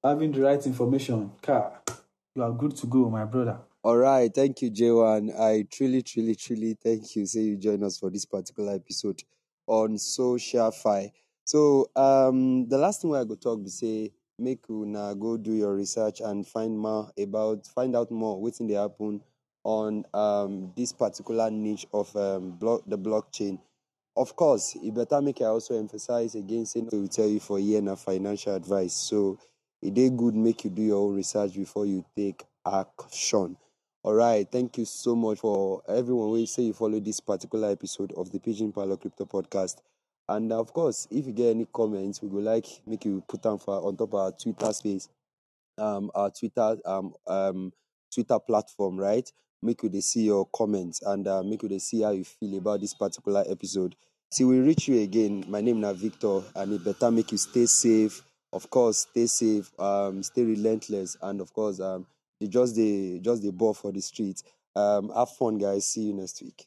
having 0.02 0.32
the 0.32 0.42
right 0.42 0.64
information, 0.66 1.32
car, 1.42 1.82
you 2.34 2.42
are 2.42 2.52
good 2.52 2.76
to 2.76 2.86
go, 2.86 3.10
my 3.10 3.24
brother. 3.24 3.58
All 3.82 3.96
right, 3.96 4.32
thank 4.34 4.62
you, 4.62 4.70
J1. 4.70 5.38
I 5.38 5.62
truly, 5.70 6.02
truly, 6.02 6.34
truly 6.34 6.76
thank 6.82 7.14
you. 7.14 7.26
Say 7.26 7.40
you 7.42 7.56
join 7.56 7.82
us 7.84 7.98
for 7.98 8.10
this 8.10 8.24
particular 8.24 8.74
episode 8.74 9.22
on 9.66 9.98
Social 9.98 10.70
Fi. 10.70 11.12
So 11.44 11.88
um 11.94 12.66
the 12.68 12.76
last 12.76 13.02
thing 13.02 13.14
I 13.14 13.22
go 13.22 13.36
talk 13.36 13.62
be 13.62 13.70
say 13.70 14.10
make 14.38 14.68
una 14.68 15.14
go 15.14 15.36
do 15.36 15.52
your 15.52 15.74
research 15.76 16.20
and 16.20 16.44
find 16.46 16.76
more 16.76 17.10
about 17.16 17.66
find 17.68 17.94
out 17.94 18.10
more 18.10 18.36
wetin 18.42 18.66
dey 18.66 18.74
happen 18.74 19.22
on 19.62 20.04
um 20.12 20.72
this 20.76 20.92
particular 20.92 21.48
niche 21.50 21.86
of 21.92 22.14
um 22.16 22.58
the 22.60 22.98
blockchain 22.98 23.60
of 24.16 24.34
course, 24.36 24.76
it 24.82 24.94
better 24.94 25.20
make 25.20 25.40
I 25.42 25.46
also 25.46 25.78
emphasize 25.78 26.34
again, 26.34 26.66
saying 26.66 26.88
we 26.92 27.08
tell 27.08 27.28
you 27.28 27.40
for 27.40 27.58
year 27.58 27.78
and 27.78 27.98
financial 27.98 28.54
advice. 28.54 28.94
So 28.94 29.38
it 29.82 29.96
is 29.98 30.10
good 30.10 30.34
make 30.34 30.64
you 30.64 30.70
do 30.70 30.82
your 30.82 31.08
own 31.08 31.16
research 31.16 31.54
before 31.54 31.86
you 31.86 32.04
take 32.16 32.44
action. 32.66 33.56
All 34.02 34.14
right, 34.14 34.46
thank 34.50 34.78
you 34.78 34.84
so 34.84 35.16
much 35.16 35.40
for 35.40 35.82
everyone 35.88 36.30
We 36.30 36.46
say 36.46 36.62
you 36.62 36.72
follow 36.72 37.00
this 37.00 37.20
particular 37.20 37.70
episode 37.70 38.12
of 38.16 38.30
the 38.30 38.38
Pidgin 38.38 38.72
Parlour 38.72 38.96
Crypto 38.96 39.24
Podcast. 39.24 39.78
And 40.28 40.52
of 40.52 40.72
course, 40.72 41.06
if 41.10 41.26
you 41.26 41.32
get 41.32 41.50
any 41.50 41.66
comments, 41.72 42.22
we 42.22 42.28
would 42.28 42.44
like 42.44 42.66
make 42.86 43.04
you 43.04 43.22
put 43.28 43.42
them 43.42 43.58
for 43.58 43.84
on 43.84 43.96
top 43.96 44.14
of 44.14 44.20
our 44.20 44.32
Twitter 44.32 44.72
space, 44.72 45.08
um, 45.78 46.10
our 46.14 46.30
Twitter 46.30 46.76
um 46.84 47.14
um 47.26 47.72
Twitter 48.12 48.38
platform, 48.38 48.98
right? 48.98 49.30
Make 49.62 49.82
you 49.82 49.88
they 49.88 50.00
see 50.00 50.24
your 50.24 50.46
comments 50.46 51.02
and 51.02 51.26
uh, 51.26 51.42
make 51.42 51.62
you 51.62 51.68
they 51.68 51.78
see 51.78 52.02
how 52.02 52.10
you 52.10 52.24
feel 52.24 52.58
about 52.58 52.80
this 52.80 52.94
particular 52.94 53.44
episode. 53.48 53.96
See, 54.30 54.44
we 54.44 54.58
reach 54.58 54.88
you 54.88 55.00
again. 55.00 55.44
My 55.48 55.60
name 55.60 55.82
is 55.84 56.00
Victor, 56.00 56.42
and 56.54 56.72
it 56.72 56.84
better 56.84 57.10
make 57.10 57.32
you 57.32 57.38
stay 57.38 57.66
safe. 57.66 58.22
Of 58.52 58.70
course, 58.70 58.98
stay 59.10 59.26
safe, 59.26 59.70
um, 59.78 60.22
stay 60.22 60.44
relentless, 60.44 61.16
and 61.22 61.40
of 61.40 61.52
course, 61.52 61.80
um, 61.80 62.06
just 62.48 62.76
the 62.76 63.18
just 63.20 63.42
the 63.42 63.50
ball 63.52 63.74
for 63.74 63.92
the 63.92 64.00
streets. 64.00 64.42
Um, 64.74 65.10
have 65.14 65.30
fun, 65.30 65.58
guys. 65.58 65.86
See 65.86 66.02
you 66.02 66.14
next 66.14 66.42
week. 66.42 66.66